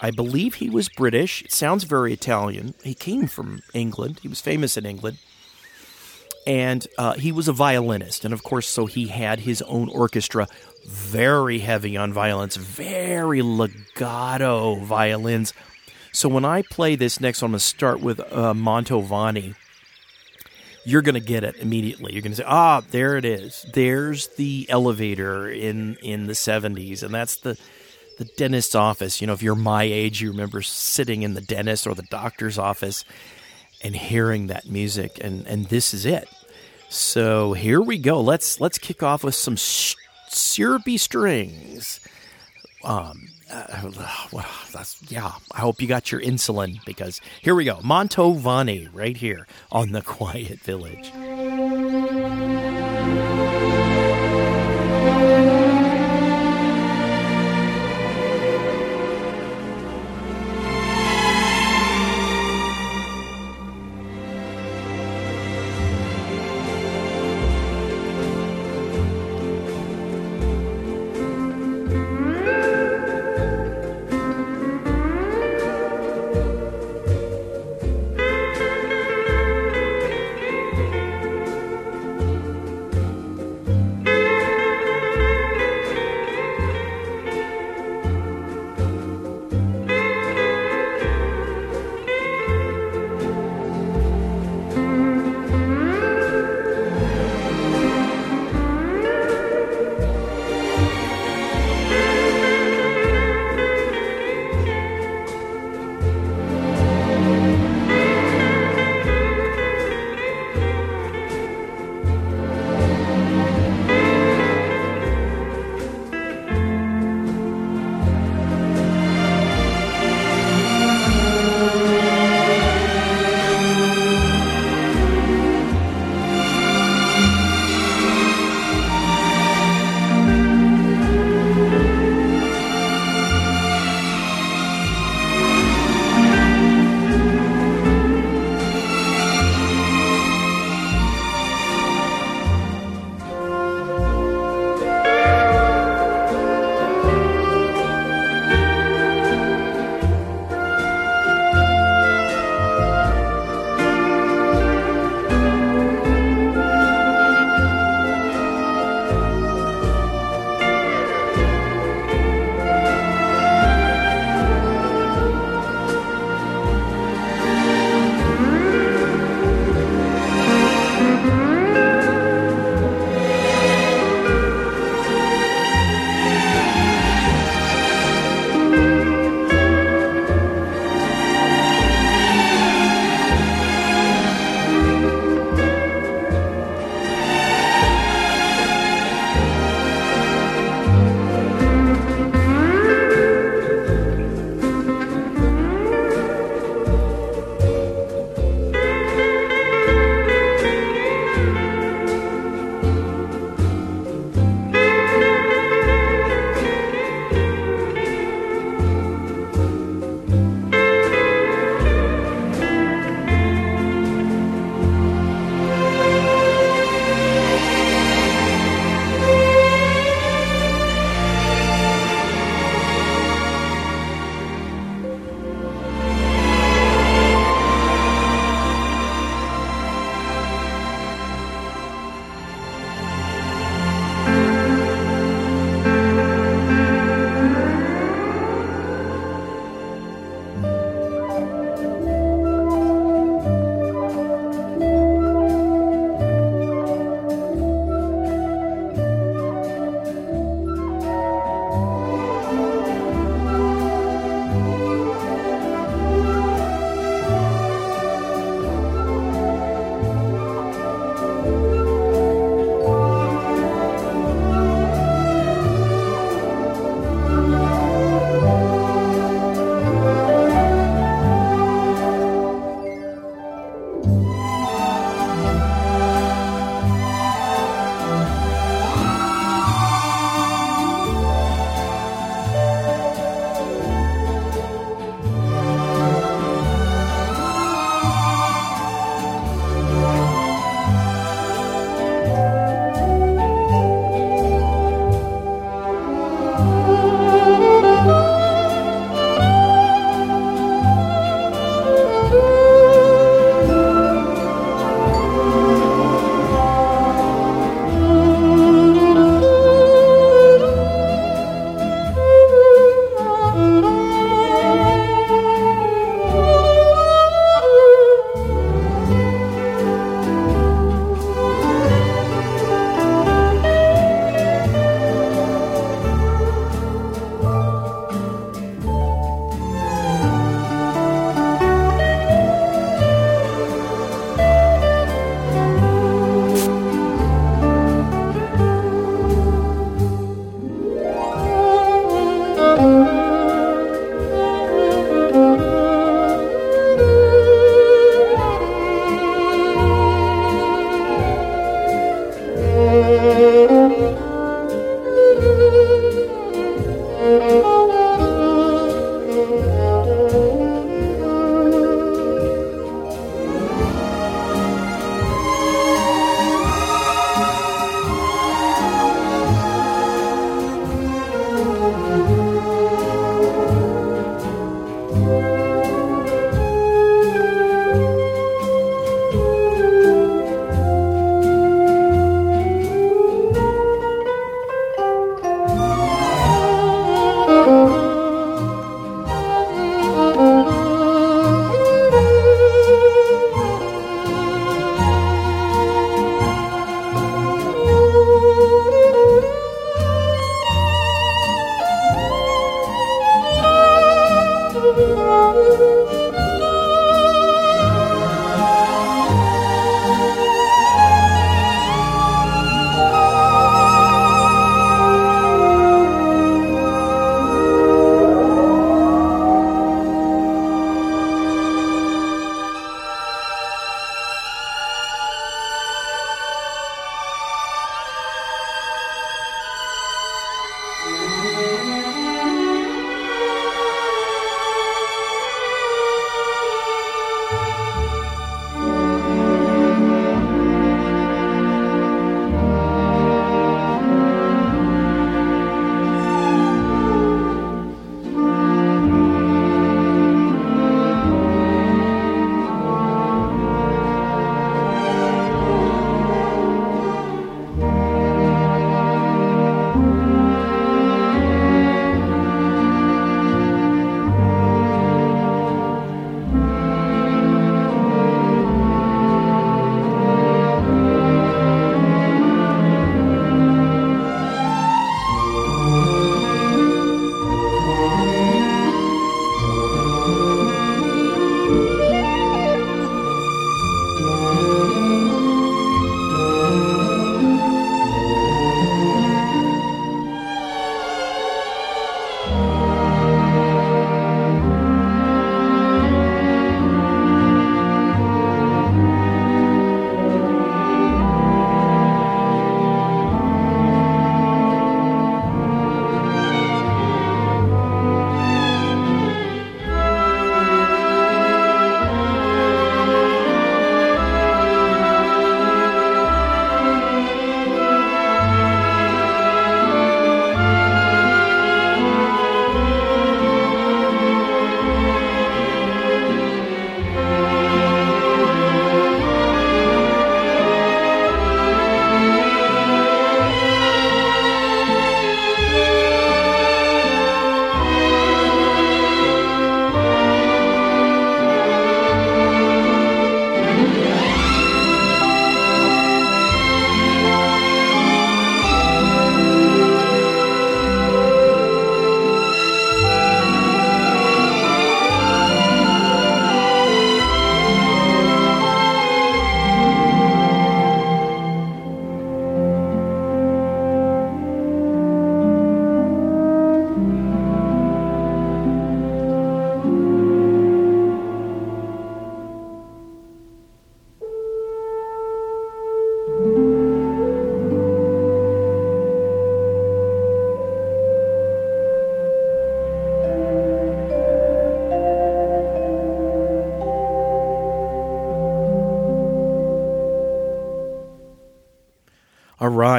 I 0.00 0.12
believe 0.12 0.54
he 0.54 0.70
was 0.70 0.88
British. 0.88 1.42
It 1.42 1.52
sounds 1.52 1.82
very 1.82 2.12
Italian. 2.12 2.74
He 2.84 2.94
came 2.94 3.26
from 3.26 3.62
England. 3.74 4.20
He 4.22 4.28
was 4.28 4.40
famous 4.40 4.76
in 4.76 4.86
England. 4.86 5.18
And 6.46 6.86
uh, 6.96 7.14
he 7.14 7.32
was 7.32 7.48
a 7.48 7.52
violinist. 7.52 8.24
And 8.24 8.32
of 8.32 8.44
course, 8.44 8.68
so 8.68 8.86
he 8.86 9.08
had 9.08 9.40
his 9.40 9.62
own 9.62 9.88
orchestra 9.88 10.46
very 10.86 11.58
heavy 11.60 11.96
on 11.96 12.12
violence, 12.12 12.56
very 12.56 13.42
legato 13.42 14.76
violins. 14.76 15.52
So 16.12 16.28
when 16.28 16.44
I 16.44 16.62
play 16.62 16.96
this 16.96 17.20
next 17.20 17.42
one, 17.42 17.48
I'm 17.48 17.52
going 17.52 17.58
to 17.58 17.64
start 17.64 18.00
with 18.00 18.20
uh, 18.20 18.54
Mantovani. 18.54 19.54
You're 20.84 21.02
going 21.02 21.14
to 21.14 21.20
get 21.20 21.44
it 21.44 21.56
immediately. 21.56 22.12
You're 22.14 22.22
going 22.22 22.32
to 22.32 22.36
say, 22.36 22.44
"Ah, 22.46 22.82
there 22.90 23.16
it 23.16 23.24
is. 23.24 23.66
There's 23.74 24.28
the 24.28 24.66
elevator 24.70 25.48
in 25.48 25.96
in 25.96 26.26
the 26.26 26.32
'70s, 26.32 27.02
and 27.02 27.12
that's 27.12 27.36
the 27.36 27.58
the 28.18 28.24
dentist's 28.24 28.74
office. 28.74 29.20
You 29.20 29.26
know, 29.26 29.32
if 29.32 29.42
you're 29.42 29.54
my 29.54 29.84
age, 29.84 30.20
you 30.20 30.30
remember 30.30 30.62
sitting 30.62 31.22
in 31.22 31.34
the 31.34 31.40
dentist 31.40 31.86
or 31.86 31.94
the 31.94 32.02
doctor's 32.10 32.58
office 32.58 33.04
and 33.82 33.94
hearing 33.94 34.48
that 34.48 34.66
music, 34.66 35.18
and 35.20 35.46
and 35.46 35.66
this 35.66 35.92
is 35.92 36.06
it. 36.06 36.28
So 36.88 37.52
here 37.52 37.80
we 37.80 37.98
go. 37.98 38.20
Let's 38.20 38.60
let's 38.60 38.78
kick 38.78 39.02
off 39.02 39.22
with 39.22 39.34
some 39.34 39.56
syrupy 40.34 40.96
strings. 40.96 42.00
Um, 42.84 43.28
uh, 43.50 43.90
that's 44.72 45.02
yeah. 45.10 45.32
I 45.52 45.60
hope 45.60 45.80
you 45.80 45.88
got 45.88 46.12
your 46.12 46.20
insulin 46.20 46.84
because 46.84 47.20
here 47.42 47.54
we 47.54 47.64
go. 47.64 47.76
Mantovani, 47.76 48.88
right 48.92 49.16
here 49.16 49.46
on 49.72 49.92
the 49.92 50.02
Quiet 50.02 50.60
Village. 50.60 51.12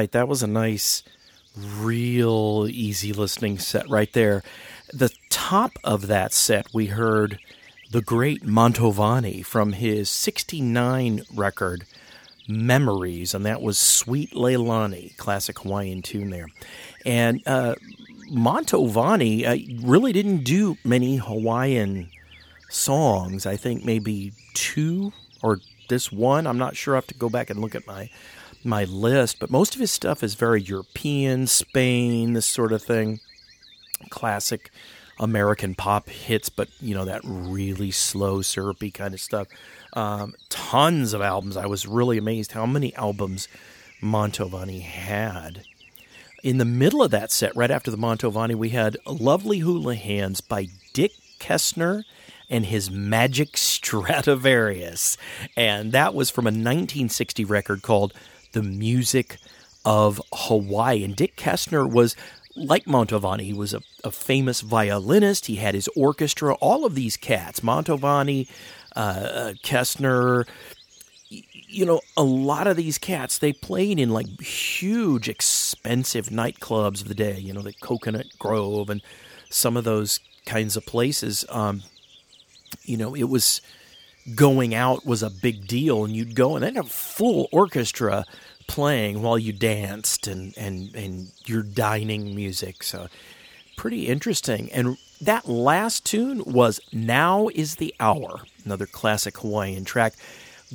Right, 0.10 0.22
that 0.22 0.28
was 0.28 0.41
a 0.41 0.47
nice, 0.47 1.03
real 1.55 2.66
easy 2.68 3.14
listening 3.14 3.60
set 3.60 3.88
right 3.88 4.12
there. 4.12 4.41
The 4.91 5.14
top 5.30 5.74
of 5.84 6.07
that 6.07 6.34
set, 6.34 6.66
we 6.74 6.88
heard 6.88 7.38
the 7.91 8.01
great 8.01 8.43
Mantovani 8.43 9.45
from 9.45 9.74
his 9.74 10.10
69 10.10 11.22
record, 11.36 11.86
Memories, 12.47 13.36
and 13.36 13.45
that 13.45 13.62
was 13.62 13.78
Sweet 13.78 14.32
Leilani, 14.32 15.16
classic 15.18 15.60
Hawaiian 15.60 16.01
tune 16.01 16.32
there. 16.32 16.47
And 17.05 17.43
uh, 17.45 17.76
Mantovani 18.32 19.45
uh, 19.45 19.86
really 19.88 20.12
didn't 20.12 20.43
do 20.43 20.76
many 20.84 21.18
Hawaiian 21.18 22.10
songs. 22.72 23.45
I 23.45 23.57
think 23.57 23.86
maybe 23.86 24.34
two 24.55 25.14
or 25.43 25.60
this 25.88 26.12
one. 26.12 26.47
I'm 26.47 26.57
not 26.57 26.76
sure. 26.76 26.95
I 26.95 26.97
have 26.97 27.05
to 27.07 27.14
go 27.14 27.30
back 27.30 27.51
and 27.51 27.62
look 27.62 27.76
at 27.76 27.86
my 27.86 28.10
my 28.64 28.84
list, 28.84 29.39
but 29.39 29.49
most 29.49 29.76
of 29.76 29.82
his 29.82 29.91
stuff 29.91 30.24
is 30.24 30.36
very 30.36 30.62
European, 30.62 31.47
Spain, 31.47 32.34
this 32.34 32.45
sort 32.45 32.72
of 32.72 32.82
thing. 32.82 33.20
Classic 34.10 34.72
American 35.20 35.76
pop 35.76 36.10
hits, 36.10 36.49
but 36.49 36.70
you 36.80 36.95
know 36.95 37.05
that 37.05 37.22
really 37.24 37.91
slow, 37.91 38.41
syrupy 38.41 38.91
kind 38.91 39.14
of 39.14 39.20
stuff. 39.20 39.47
Um, 39.93 40.34
tons 40.49 41.14
of 41.14 41.22
albums. 41.22 41.57
I 41.57 41.66
was 41.66 41.86
really 41.86 42.18
amazed 42.18 42.53
how 42.53 42.66
many 42.66 42.95
albums 42.95 43.47
Mantovani 44.01 44.82
had. 44.82 45.64
In 46.41 46.57
the 46.57 46.66
middle 46.66 47.03
of 47.03 47.12
that 47.12 47.32
set, 47.32 47.55
right 47.55 47.72
after 47.72 47.91
the 47.91 47.97
Mantovani, 47.97 48.55
we 48.55 48.70
had 48.70 48.97
Lovely 49.05 49.60
Hula 49.60 49.95
Hands 49.95 50.39
by 50.39 50.68
Dick 50.93 51.12
Kesner 51.39 52.03
and 52.49 52.66
his 52.66 52.89
Magic 52.89 53.49
Stradivarius. 53.57 55.18
And 55.57 55.91
that 55.91 56.14
was 56.14 56.30
from 56.30 56.45
a 56.45 56.47
1960 56.47 57.43
record 57.43 57.82
called 57.82 58.14
The 58.52 58.64
Music 58.64 59.38
of 59.86 60.22
Hawaii. 60.34 61.04
And 61.04 61.16
Dick 61.16 61.36
Kesner 61.36 61.89
was 61.89 62.16
like 62.56 62.86
Mantovani, 62.86 63.41
he 63.41 63.54
was 63.54 63.74
a, 63.74 63.82
a, 64.04 64.12
famous 64.12 64.62
violinist. 64.62 65.45
He 65.45 65.56
had 65.56 65.76
his 65.76 65.88
orchestra. 65.95 66.56
All 66.56 66.86
of 66.86 66.95
these 66.95 67.16
cats, 67.16 67.62
Mantovani, 67.62 68.50
uh, 68.95 69.00
uh, 69.00 69.54
Kesner, 69.64 70.45
you 71.30 71.86
know, 71.86 72.02
a 72.18 72.24
lot 72.24 72.68
of 72.68 72.76
these 72.76 72.97
cats, 72.97 73.38
they 73.38 73.54
played 73.54 74.00
in 74.00 74.10
like 74.10 74.41
huge, 74.41 75.30
expensive 75.30 76.28
nightclubs 76.28 77.02
of 77.02 77.08
the 77.08 77.16
day, 77.16 77.38
you 77.39 77.54
know, 77.54 77.62
the 77.62 77.74
Coconut 77.74 78.28
Grove 78.39 78.89
and 78.89 79.02
some 79.50 79.78
of 79.78 79.84
those 79.84 80.20
kinds 80.45 80.76
of 80.76 80.86
places. 80.86 81.45
Um, 81.50 81.84
you 82.84 82.97
know, 82.97 83.16
it 83.16 83.30
was 83.30 83.62
going 84.36 84.76
out 84.76 85.05
was 85.05 85.24
a 85.24 85.30
big 85.30 85.67
deal, 85.67 86.03
and 86.03 86.15
you'd 86.15 86.36
go 86.36 86.55
and 86.55 86.63
then 86.63 86.78
a 86.78 86.84
full 86.84 87.47
orchestra 87.51 88.26
playing 88.67 89.22
while 89.22 89.38
you 89.38 89.51
danced 89.51 90.28
and 90.28 90.55
and 90.57 90.93
and 90.95 91.32
your 91.45 91.63
dining 91.63 92.36
music. 92.36 92.84
So 92.84 93.07
pretty 93.78 94.07
interesting. 94.07 94.72
And 94.72 94.97
that 95.22 95.47
last 95.47 96.05
tune 96.05 96.43
was 96.45 96.80
"Now 96.93 97.49
Is 97.55 97.76
the 97.76 97.93
Hour," 97.99 98.41
another 98.63 98.86
classic 98.86 99.38
Hawaiian 99.39 99.86
track. 99.86 100.13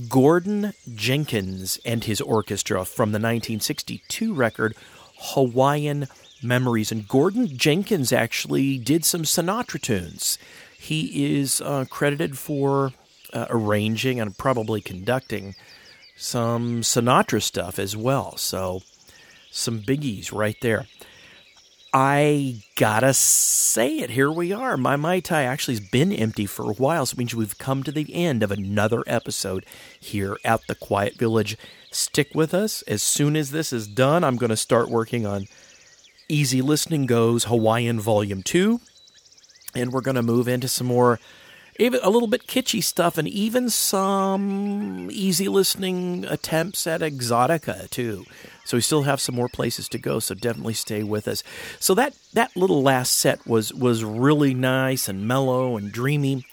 Gordon 0.09 0.73
Jenkins 0.93 1.79
and 1.85 2.03
his 2.03 2.21
orchestra 2.21 2.85
from 2.85 3.13
the 3.13 3.21
1962 3.21 4.35
record 4.35 4.75
Hawaiian 5.17 6.09
Memories. 6.43 6.91
And 6.91 7.07
Gordon 7.07 7.57
Jenkins 7.57 8.13
actually 8.13 8.77
did 8.79 9.05
some 9.05 9.23
Sinatra 9.23 9.81
tunes. 9.81 10.37
He 10.77 11.39
is 11.39 11.61
uh, 11.61 11.87
credited 11.89 12.37
for 12.37 12.93
uh, 13.35 13.47
arranging 13.51 14.21
and 14.21 14.39
probably 14.39 14.81
conducting 14.81 15.55
some 16.17 16.81
Sinatra 16.83 17.43
stuff 17.43 17.79
as 17.79 17.97
well. 17.97 18.37
So, 18.37 18.83
some 19.51 19.81
biggies 19.81 20.33
right 20.33 20.57
there. 20.63 20.87
I 21.93 22.63
gotta 22.77 23.15
say 23.15 23.99
it. 23.99 24.11
Here 24.11 24.31
we 24.31 24.53
are. 24.53 24.77
My 24.77 24.97
Mai 24.97 25.21
Tai 25.21 25.43
actually 25.43 25.75
has 25.75 25.89
been 25.89 26.13
empty 26.13 26.47
for 26.47 26.71
a 26.71 26.75
while, 26.75 27.07
so 27.07 27.15
it 27.15 27.19
means 27.19 27.35
we've 27.35 27.59
come 27.59 27.83
to 27.85 27.93
the 27.93 28.13
end 28.15 28.43
of 28.43 28.51
another 28.51 29.05
episode 29.07 29.65
here 30.01 30.37
at 30.45 30.67
the 30.67 30.75
Quiet 30.75 31.17
Village. 31.17 31.57
Stick 31.93 32.31
with 32.35 32.53
us. 32.53 32.83
As 32.83 33.03
soon 33.03 33.37
as 33.37 33.53
this 33.53 33.73
is 33.73 33.87
done, 33.87 34.25
I'm 34.25 34.37
going 34.37 34.51
to 34.51 34.57
start 34.57 34.89
working 34.89 35.25
on 35.25 35.47
Easy 36.29 36.61
Listening 36.61 37.07
Goes 37.07 37.45
Hawaiian 37.45 38.01
Volume 38.01 38.43
2 38.43 38.81
and 39.75 39.93
we're 39.93 40.01
going 40.01 40.15
to 40.15 40.23
move 40.23 40.49
into 40.49 40.69
some 40.69 40.87
more 40.87 41.19
even 41.79 42.01
a 42.03 42.11
little 42.11 42.29
bit 42.29 42.47
kitschy 42.47 42.83
stuff 42.83 43.19
and 43.19 43.27
even 43.29 43.69
some 43.71 45.09
easy 45.11 45.49
listening 45.49 46.25
attempts 46.25 46.87
at 46.87 47.01
exotica 47.01 47.91
too. 47.91 48.25
So 48.65 48.77
we 48.77 48.81
still 48.81 49.03
have 49.03 49.21
some 49.21 49.35
more 49.35 49.49
places 49.49 49.89
to 49.91 49.99
go 49.99 50.21
so 50.21 50.35
definitely 50.35 50.75
stay 50.75 51.03
with 51.03 51.29
us. 51.29 51.43
So 51.81 51.95
that 51.95 52.15
that 52.33 52.57
little 52.57 52.83
last 52.83 53.17
set 53.17 53.47
was 53.47 53.73
was 53.75 54.05
really 54.05 54.55
nice 54.55 55.09
and 55.09 55.29
mellow 55.29 55.77
and 55.77 55.93
dreamy. 55.93 56.47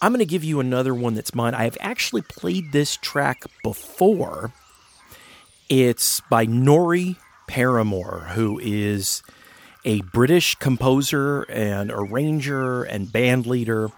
I'm 0.00 0.12
going 0.12 0.20
to 0.20 0.26
give 0.26 0.44
you 0.44 0.60
another 0.60 0.94
one 0.94 1.14
that's 1.14 1.34
mine. 1.34 1.54
I 1.54 1.64
have 1.64 1.76
actually 1.80 2.22
played 2.22 2.70
this 2.70 2.96
track 2.96 3.42
before. 3.64 4.52
It's 5.68 6.20
by 6.30 6.46
Norrie 6.46 7.16
Paramor, 7.48 8.28
who 8.30 8.60
is 8.60 9.22
a 9.84 10.00
British 10.02 10.54
composer 10.54 11.42
and 11.42 11.90
arranger 11.90 12.84
and 12.84 13.10
band 13.10 13.46
leader. 13.46 13.90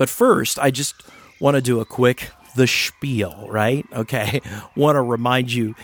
But 0.00 0.08
first, 0.08 0.58
I 0.58 0.70
just 0.70 0.94
want 1.40 1.56
to 1.56 1.60
do 1.60 1.78
a 1.78 1.84
quick 1.84 2.30
the 2.56 2.66
spiel, 2.66 3.46
right? 3.50 3.84
Okay. 3.92 4.40
want 4.74 4.96
to 4.96 5.02
remind 5.02 5.52
you 5.52 5.74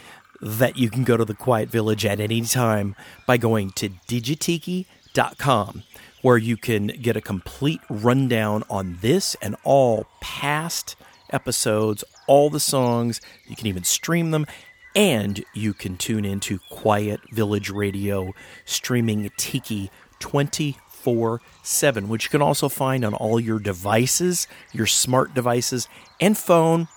that 0.40 0.78
you 0.78 0.88
can 0.88 1.04
go 1.04 1.18
to 1.18 1.24
the 1.26 1.34
Quiet 1.34 1.68
Village 1.68 2.06
at 2.06 2.18
any 2.18 2.40
time 2.40 2.96
by 3.26 3.36
going 3.36 3.72
to 3.72 3.90
digitiki.com 4.08 5.82
where 6.22 6.38
you 6.38 6.56
can 6.56 6.86
get 6.86 7.18
a 7.18 7.20
complete 7.20 7.82
rundown 7.90 8.64
on 8.70 8.96
this 9.02 9.36
and 9.42 9.54
all 9.64 10.06
past 10.22 10.96
episodes, 11.30 12.02
all 12.26 12.48
the 12.48 12.58
songs. 12.58 13.20
You 13.46 13.54
can 13.54 13.66
even 13.66 13.84
stream 13.84 14.30
them 14.30 14.46
and 14.94 15.44
you 15.52 15.74
can 15.74 15.98
tune 15.98 16.24
into 16.24 16.58
Quiet 16.70 17.20
Village 17.32 17.68
Radio 17.68 18.32
streaming 18.64 19.30
Tiki 19.36 19.90
24 21.06 21.40
7, 21.62 22.08
which 22.08 22.24
you 22.24 22.30
can 22.30 22.42
also 22.42 22.68
find 22.68 23.04
on 23.04 23.14
all 23.14 23.38
your 23.38 23.58
devices, 23.58 24.48
your 24.72 24.86
smart 24.86 25.34
devices, 25.34 25.88
and 26.20 26.36
phone. 26.36 26.88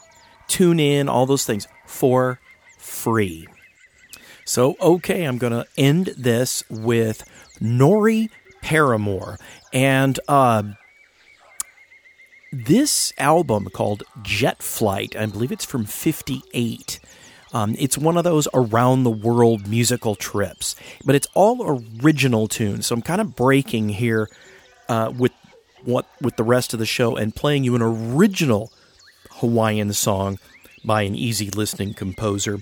Tune 0.47 0.80
in, 0.80 1.07
all 1.07 1.28
those 1.28 1.45
things 1.45 1.68
for 1.86 2.39
free. 2.80 3.47
So, 4.45 4.76
okay, 4.82 5.26
I'm 5.26 5.38
going 5.38 5.53
to 5.53 5.66
end 5.78 6.07
this 6.18 6.64
with 6.72 7.24
Norrie 7.62 8.32
Paramor. 8.64 9.38
And 9.72 10.20
uh, 10.28 10.64
this 12.51 13.14
album 13.20 13.68
called 13.72 14.03
Jet 14.24 14.64
Flight, 14.64 15.16
I 15.16 15.28
believe 15.28 15.51
it's 15.51 15.66
from 15.66 15.86
58 15.86 16.99
um, 17.54 17.76
it's 17.80 17.97
one 17.97 18.18
of 18.18 18.24
those 18.24 18.47
around 18.54 19.04
the 19.04 19.12
world 19.12 19.68
musical 19.68 20.16
trips, 20.16 20.76
but 21.06 21.16
it's 21.16 21.28
all 21.34 21.82
original 22.02 22.47
tunes. 22.47 22.88
So 22.88 22.95
I'm 22.95 23.02
kind 23.02 23.22
of 23.22 23.36
breaking 23.36 23.89
here 23.89 24.30
uh, 24.88 25.12
with 25.18 25.32
what 25.84 26.06
with 26.22 26.36
the 26.36 26.43
rest 26.43 26.74
of 26.74 26.80
the 26.80 26.86
show 26.86 27.16
and 27.16 27.36
playing 27.36 27.64
you 27.64 27.76
an 27.76 27.82
original 27.82 28.72
Hawaiian 29.32 29.93
song 29.93 30.38
by 30.84 31.04
an 31.04 31.16
easy 31.16 31.50
listening 31.50 31.93
composer. 31.93 32.60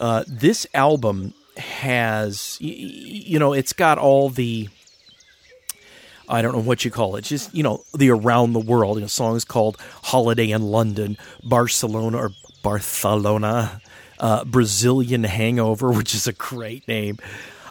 Uh, 0.00 0.24
this 0.26 0.66
album 0.74 1.34
has, 1.56 2.56
you 2.60 3.38
know, 3.38 3.52
it's 3.52 3.72
got 3.72 3.98
all 3.98 4.30
the 4.30 4.68
I 6.28 6.42
don't 6.42 6.52
know 6.52 6.60
what 6.60 6.84
you 6.84 6.90
call 6.90 7.16
it, 7.16 7.22
just 7.22 7.54
you 7.54 7.62
know 7.62 7.84
the 7.94 8.10
around 8.10 8.52
the 8.52 8.60
world. 8.60 8.96
You 8.96 9.02
know, 9.02 9.06
songs 9.06 9.44
called 9.44 9.78
"Holiday 10.04 10.50
in 10.50 10.62
London," 10.62 11.16
"Barcelona" 11.42 12.18
or 12.18 12.30
"Barcelona," 12.62 13.80
uh, 14.20 14.44
Brazilian 14.44 15.24
Hangover, 15.24 15.90
which 15.96 16.14
is 16.14 16.26
a 16.26 16.32
great 16.32 16.86
name. 16.88 17.18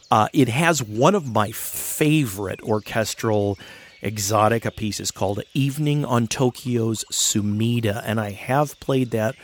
Uh, 0.10 0.30
it 0.34 0.48
has 0.48 0.82
one 0.82 1.16
of 1.16 1.34
my 1.34 1.52
favorite 1.52 2.62
orchestral 2.62 3.58
exotica 4.02 4.74
pieces 4.76 5.12
called 5.12 5.41
Evening 5.54 6.06
on 6.06 6.28
Tokyo's 6.28 7.04
Sumida, 7.12 8.02
and 8.06 8.20
I 8.20 8.32
have 8.32 8.80
played 8.80 9.12
that 9.12 9.36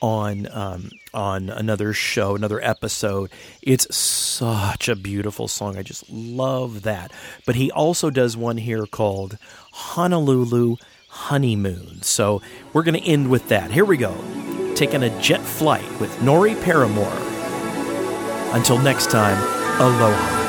on 0.00 0.48
um, 0.52 0.90
on 1.12 1.48
another 1.48 1.92
show, 1.92 2.36
another 2.36 2.62
episode. 2.62 3.30
It's 3.62 3.94
such 3.94 4.88
a 4.88 4.96
beautiful 4.96 5.48
song. 5.48 5.76
I 5.76 5.82
just 5.82 6.08
love 6.10 6.82
that. 6.82 7.12
But 7.46 7.56
he 7.56 7.70
also 7.70 8.10
does 8.10 8.36
one 8.36 8.58
here 8.58 8.86
called 8.86 9.38
Honolulu 9.72 10.76
Honeymoon. 11.16 12.02
So 12.02 12.42
we're 12.72 12.84
going 12.84 13.00
to 13.00 13.06
end 13.06 13.28
with 13.28 13.48
that. 13.48 13.70
Here 13.70 13.84
we 13.84 13.96
go 13.96 14.14
Taking 14.76 15.04
a 15.04 15.20
jet 15.22 15.40
flight 15.40 15.88
with 16.00 16.20
Norrie 16.20 16.54
Paramor. 16.54 17.10
Until 18.54 18.76
next 18.78 19.10
time, 19.10 19.38
aloha. 19.80 20.45